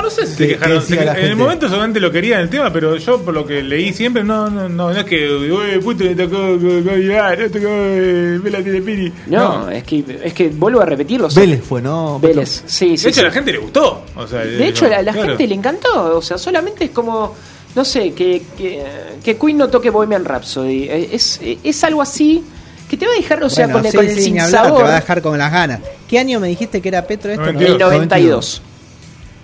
No, 0.08 0.12
sé 0.12 0.26
si 0.26 0.34
se 0.34 0.38
¿Qué- 0.48 0.54
quejaron. 0.54 0.82
Se 0.82 1.02
en 1.02 1.10
el 1.26 1.36
momento 1.36 1.68
solamente 1.68 2.00
lo 2.00 2.10
querían 2.12 2.40
el 2.42 2.50
tema, 2.50 2.72
pero 2.72 2.96
yo 2.96 3.22
por 3.22 3.34
lo 3.34 3.46
que 3.46 3.62
leí 3.62 3.92
siempre, 3.94 4.24
no, 4.24 4.50
no, 4.50 4.70
no, 4.70 4.92
no 4.94 4.98
es 4.98 5.04
que, 5.04 5.30
uy, 5.30 5.80
puto, 5.82 6.04
le 6.04 6.16
tocó, 6.16 6.36
tocó 6.58 7.68
eh, 7.70 8.40
Vela 8.42 8.62
Telepiri. 8.64 9.12
No, 9.28 9.70
es 9.70 9.84
que 9.84 10.04
es 10.24 10.34
que 10.34 10.50
vuelvo 10.50 10.82
a 10.82 10.86
repetirlo. 10.86 11.28
Vélez 11.36 11.62
fue, 11.64 11.82
¿no? 11.82 12.20
Vélez, 12.20 12.64
sí, 12.66 12.98
sí. 12.98 13.04
De 13.04 13.10
hecho, 13.10 13.20
sí. 13.20 13.20
a 13.22 13.24
la 13.30 13.32
gente 13.32 13.52
le 13.52 13.58
gustó. 13.58 14.04
O 14.16 14.28
sea, 14.28 14.40
De 14.40 14.68
hecho, 14.68 14.88
la, 14.88 15.02
la 15.02 15.12
claro. 15.12 15.30
gente 15.30 15.48
le 15.48 15.56
encantó. 15.56 16.18
O 16.18 16.22
sea, 16.22 16.38
solamente 16.38 16.86
es 16.86 16.92
como, 16.92 17.36
no 17.76 17.84
sé, 17.86 18.12
que, 18.14 18.44
que, 18.58 18.84
que 19.24 19.38
Queen 19.38 19.58
no 19.58 19.68
toque 19.70 19.90
Bohemian 19.90 20.24
Rhapsody. 20.26 20.84
Eh, 20.84 21.10
Es, 21.12 21.40
es 21.64 21.84
algo 21.84 22.02
así 22.02 22.44
que 22.90 22.96
te 22.96 23.06
va 23.06 23.12
a 23.12 23.16
dejar, 23.16 23.44
o 23.44 23.50
sea, 23.50 23.68
bueno, 23.68 23.80
con, 23.80 23.86
el- 23.88 23.92
sí, 23.92 23.98
con 23.98 24.06
el 24.08 24.16
sí, 24.16 24.22
sin 24.24 24.40
hablar, 24.40 24.64
sabor. 24.64 24.78
Te 24.78 24.84
va 24.84 24.92
a 24.92 25.00
dejar 25.02 25.22
con 25.22 25.38
las 25.38 25.52
ganas. 25.52 25.82
¿Qué 26.08 26.20
año 26.20 26.40
me 26.40 26.48
dijiste 26.48 26.82
que 26.82 26.88
era 26.88 27.06
Petro 27.06 27.32
esto? 27.32 27.44
92. 27.44 27.72
El 27.74 27.80
92. 27.98 28.62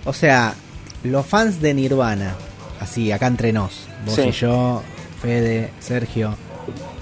O 0.04 0.12
sea, 0.12 0.54
los 1.02 1.24
fans 1.26 1.60
de 1.60 1.74
Nirvana, 1.74 2.34
así, 2.80 3.10
acá 3.12 3.26
entre 3.26 3.52
nos, 3.52 3.86
vos 4.06 4.14
Sí. 4.16 4.22
y 4.28 4.30
yo, 4.32 4.82
Fede, 5.22 5.70
Sergio, 5.80 6.34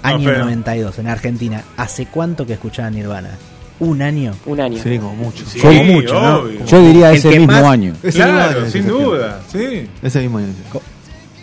año 0.01 0.29
Fede. 0.29 0.39
92 0.39 0.99
en 0.99 1.07
Argentina, 1.07 1.63
¿hace 1.77 2.05
cuánto 2.05 2.45
que 2.45 2.53
escuchaban 2.53 2.93
Nirvana? 2.95 3.31
¿Un 3.79 4.01
año? 4.01 4.33
Un 4.45 4.61
año. 4.61 4.81
Sí, 4.81 4.97
como 4.97 5.15
mucho. 5.15 5.43
Sí, 5.45 5.59
Como 5.59 5.83
mucho, 5.83 6.13
¿no? 6.13 6.47
Yo 6.65 6.81
diría 6.85 7.11
ese 7.11 7.29
mismo 7.31 7.47
más- 7.47 7.63
año. 7.63 7.93
Ese 8.03 8.17
Claro, 8.19 8.59
año, 8.61 8.69
sin 8.71 8.87
duda. 8.87 9.41
Sí. 9.51 9.89
Ese 10.01 10.21
mismo 10.21 10.37
año. 10.37 10.47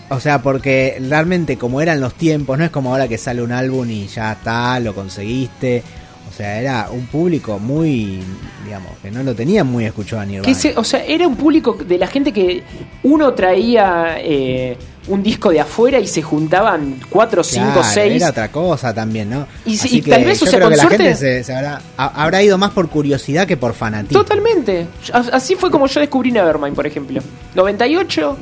O 0.08 0.18
sea, 0.20 0.40
porque 0.40 1.00
realmente 1.08 1.56
como 1.58 1.80
eran 1.80 2.00
los 2.00 2.14
tiempos, 2.14 2.56
no 2.58 2.64
es 2.64 2.70
como 2.70 2.90
ahora 2.92 3.08
que 3.08 3.18
sale 3.18 3.42
un 3.42 3.52
álbum 3.52 3.88
y 3.90 4.06
ya 4.06 4.32
está, 4.32 4.80
lo 4.80 4.94
conseguiste. 4.94 5.82
O 6.28 6.32
sea, 6.32 6.60
era 6.60 6.88
un 6.90 7.06
público 7.06 7.58
muy, 7.58 8.20
digamos, 8.64 8.92
que 9.02 9.10
no 9.10 9.22
lo 9.22 9.34
tenían 9.34 9.66
muy 9.66 9.84
escuchado 9.84 10.22
a 10.22 10.24
Nirvana. 10.26 10.46
Que 10.46 10.54
se- 10.54 10.76
o 10.76 10.84
sea, 10.84 11.04
era 11.04 11.26
un 11.26 11.36
público 11.36 11.76
de 11.86 11.98
la 11.98 12.06
gente 12.06 12.32
que 12.32 12.62
uno 13.02 13.34
traía 13.34 14.16
eh, 14.18 14.76
un 15.08 15.22
disco 15.24 15.50
de 15.50 15.60
afuera 15.60 15.98
y 15.98 16.06
se 16.06 16.22
juntaban 16.22 17.00
cuatro, 17.10 17.42
cinco, 17.42 17.82
seis. 17.82 18.14
Era 18.22 18.30
otra 18.30 18.50
cosa 18.52 18.94
también, 18.94 19.28
¿no? 19.28 19.46
Y 19.66 19.74
Así 19.76 19.98
y 19.98 20.02
que 20.02 20.10
tal 20.12 20.24
vez, 20.24 20.40
o 20.42 20.46
sea, 20.46 20.60
con 20.60 20.76
la 20.76 20.88
gente 20.88 21.14
se, 21.16 21.42
se 21.42 21.52
habrá, 21.54 21.80
ha- 21.96 22.22
habrá 22.22 22.42
ido 22.42 22.56
más 22.58 22.70
por 22.70 22.88
curiosidad 22.88 23.46
que 23.46 23.56
por 23.56 23.74
fanatismo. 23.74 24.22
Totalmente. 24.22 24.86
Así 25.12 25.56
fue 25.56 25.70
como 25.70 25.88
yo 25.88 26.00
descubrí 26.00 26.30
Nevermind, 26.30 26.76
por 26.76 26.86
ejemplo. 26.86 27.20
98, 27.56 28.36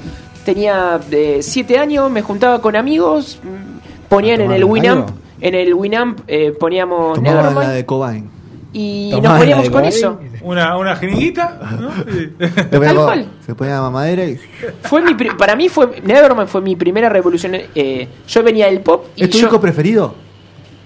tenía 0.44 1.00
7 1.40 1.78
años, 1.78 2.10
me 2.10 2.22
juntaba 2.22 2.60
con 2.60 2.76
amigos, 2.76 3.38
mm, 3.42 4.08
ponían 4.08 4.40
en 4.42 4.52
el 4.52 4.60
¿Tomaban 4.62 4.70
Winamp, 4.82 5.08
algo? 5.08 5.20
En 5.40 5.54
el 5.54 5.74
Winamp 5.74 6.20
eh, 6.26 6.52
poníamos 6.58 7.14
Tomaban 7.14 7.54
la 7.54 7.70
de 7.70 7.84
Cobain. 7.86 8.30
y 8.72 9.10
Tomaban 9.10 9.30
nos 9.32 9.38
poníamos 9.40 9.64
con 9.64 9.72
Cobain. 9.72 9.88
eso. 9.88 10.18
Una, 10.42 10.76
una 10.78 10.96
jeringuita, 10.96 11.58
¿no? 11.80 11.90
Ponía, 12.70 12.94
cual. 12.94 13.26
se 13.44 13.54
ponía 13.54 13.74
la 13.74 13.80
mamadera 13.82 14.24
y. 14.24 14.38
Fue 14.82 15.02
mi 15.02 15.14
pri- 15.14 15.36
para 15.36 15.56
mí 15.56 15.68
fue 15.68 16.00
Nevermind 16.04 16.48
fue 16.48 16.60
mi 16.60 16.76
primera 16.76 17.08
revolución. 17.08 17.56
eh, 17.74 18.08
yo 18.28 18.42
venía 18.42 18.66
del 18.66 18.80
pop 18.80 19.06
y 19.16 19.24
¿Es 19.24 19.30
tu 19.30 19.38
yo- 19.38 19.42
disco 19.46 19.60
preferido? 19.60 20.14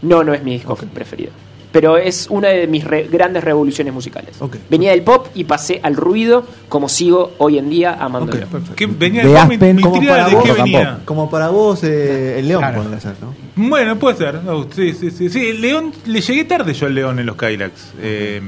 No, 0.03 0.25
no 0.25 0.33
es 0.35 0.43
mi 0.43 0.53
disco 0.53 0.75
preferido. 0.75 1.31
Pero 1.71 1.97
es 1.97 2.27
una 2.29 2.49
de 2.49 2.67
mis 2.67 2.85
re- 2.85 3.09
grandes 3.11 3.43
revoluciones 3.45 3.95
musicales. 3.95 4.35
Ok. 4.43 4.57
Venía 4.69 4.91
del 4.91 5.03
pop 5.03 5.29
y 5.35 5.45
pasé 5.45 5.81
al 5.83 5.97
ruido 5.97 6.45
como 6.69 6.87
sigo 6.89 7.33
hoy 7.39 7.57
en 7.59 7.71
día 7.71 7.97
amándolo. 7.99 8.47
¿Qué 8.77 8.87
venía 8.87 9.23
De 9.25 9.35
el? 9.35 9.49
Mi- 9.49 9.73
mi 9.75 9.83
como 9.83 9.99
para 10.07 10.29
de 10.29 10.35
vos, 10.35 10.43
qué 10.45 10.49
tampoco. 10.51 10.63
venía. 10.65 10.99
Como 11.05 11.31
para 11.31 11.49
vos, 11.49 11.83
eh, 11.85 12.39
el 12.41 12.49
León 12.49 12.61
Claro. 12.61 12.83
podría 12.83 13.01
ser, 13.01 13.15
¿no? 13.23 13.33
Bueno, 13.55 13.99
puede 13.99 14.17
ser. 14.17 14.43
No, 14.43 14.67
sí, 14.71 14.93
sí, 14.95 15.11
sí, 15.29 15.53
León, 15.53 15.93
le 16.07 16.21
llegué 16.21 16.45
tarde 16.45 16.73
yo 16.73 16.87
al 16.87 16.95
León 16.95 17.19
en 17.19 17.27
los 17.27 17.37
Kylax. 17.37 17.93
Eh, 18.01 18.41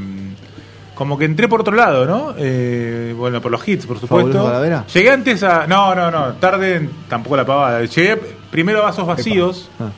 como 0.94 1.18
que 1.18 1.24
entré 1.24 1.48
por 1.48 1.60
otro 1.60 1.74
lado, 1.74 2.06
¿no? 2.06 2.34
Eh, 2.38 3.14
bueno, 3.16 3.40
por 3.42 3.50
los 3.52 3.66
hits, 3.66 3.84
por 3.86 3.98
supuesto. 3.98 4.84
Llegué 4.94 5.10
antes 5.10 5.42
a. 5.42 5.66
No, 5.66 5.94
no, 5.94 6.10
no. 6.10 6.34
Tarde, 6.34 6.88
tampoco 7.08 7.36
la 7.36 7.44
pavada. 7.44 7.84
Llegué 7.84 8.16
primero 8.50 8.78
a 8.80 8.82
vasos 8.84 9.06
vacíos. 9.06 9.68
Ah. 9.80 9.90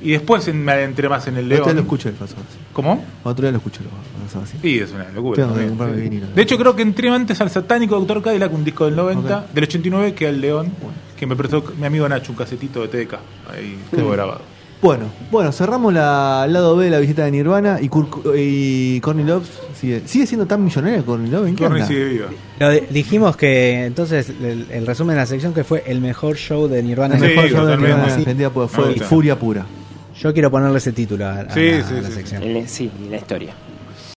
Y 0.00 0.10
después 0.10 0.48
en- 0.48 0.64
me 0.64 0.72
adentré 0.72 1.08
más 1.08 1.28
en 1.28 1.36
el 1.36 1.44
Otro 1.44 1.56
día 1.56 1.60
lo 1.66 1.72
León. 1.74 1.78
escuché 1.84 2.08
el 2.08 2.16
Paso 2.16 2.34
así. 2.36 2.58
¿Cómo? 2.72 3.04
Otro 3.22 3.42
día 3.42 3.52
lo 3.52 3.58
escuché 3.58 3.82
el 3.82 3.86
Paso 4.26 4.40
así. 4.42 4.58
Sí, 4.60 4.80
es 4.80 4.90
una 4.92 5.08
locura. 5.10 5.46
Vinilo. 5.46 6.26
De 6.34 6.42
hecho, 6.42 6.58
creo 6.58 6.74
que 6.74 6.82
entré 6.82 7.08
antes 7.08 7.40
al 7.40 7.48
satánico 7.50 7.94
Doctor 7.96 8.20
Cadillac, 8.20 8.52
un 8.52 8.64
disco 8.64 8.84
del 8.86 8.96
90, 8.96 9.38
Ok. 9.38 9.50
del 9.52 9.62
89, 9.64 10.12
que 10.14 10.26
al 10.26 10.40
León, 10.40 10.72
que 11.22 11.26
me 11.28 11.36
prestó 11.36 11.62
mi 11.78 11.86
amigo 11.86 12.08
Nacho, 12.08 12.32
un 12.32 12.36
casetito 12.36 12.84
de 12.84 12.88
TDK. 12.88 13.14
Ahí 13.54 13.78
quedó 13.92 14.10
grabado. 14.10 14.40
Bueno, 14.82 15.04
bueno, 15.30 15.52
cerramos 15.52 15.94
la, 15.94 16.42
el 16.46 16.52
lado 16.52 16.74
B 16.74 16.86
de 16.86 16.90
la 16.90 16.98
visita 16.98 17.24
de 17.24 17.30
Nirvana 17.30 17.78
y, 17.80 17.88
Kurt- 17.88 18.34
y 18.36 18.98
Courtney 18.98 19.24
Love 19.24 19.46
sigue, 19.80 20.02
sigue 20.06 20.26
siendo 20.26 20.46
tan 20.46 20.64
millonaria 20.64 21.00
Courtney 21.04 21.30
Love. 21.30 21.46
¿en 21.46 21.54
qué 21.54 21.62
Corny 21.62 21.82
sigue 21.84 22.04
viva. 22.06 22.26
Lo 22.58 22.68
de- 22.70 22.88
dijimos 22.90 23.36
que 23.36 23.84
entonces 23.84 24.30
el, 24.30 24.66
el 24.68 24.84
resumen 24.84 25.14
de 25.14 25.20
la 25.20 25.26
sección 25.26 25.54
que 25.54 25.62
fue 25.62 25.84
el 25.86 26.00
mejor 26.00 26.34
show 26.36 26.66
de 26.66 26.82
Nirvana. 26.82 27.14
El 27.14 27.20
Sí, 27.20 27.26
mejor 27.28 27.44
show 27.44 27.50
de 27.60 27.76
totalmente. 27.76 27.86
Nirvana 27.94 28.14
Sí. 28.14 28.20
Argentina 28.22 28.50
porque 28.50 28.76
Me 28.76 28.82
fue 28.94 28.94
furia 29.06 29.38
pura. 29.38 29.64
Yo 30.20 30.32
quiero 30.32 30.50
ponerle 30.50 30.78
ese 30.78 30.90
título 30.90 31.24
a, 31.26 31.32
a 31.42 31.54
Sí, 31.54 31.70
la, 31.70 31.84
sí, 31.86 31.94
a 31.94 32.00
la 32.00 32.08
sí. 32.08 32.14
sección. 32.14 32.42
En- 32.42 32.68
sí, 32.68 32.90
en 33.04 33.10
la 33.12 33.16
historia. 33.18 33.54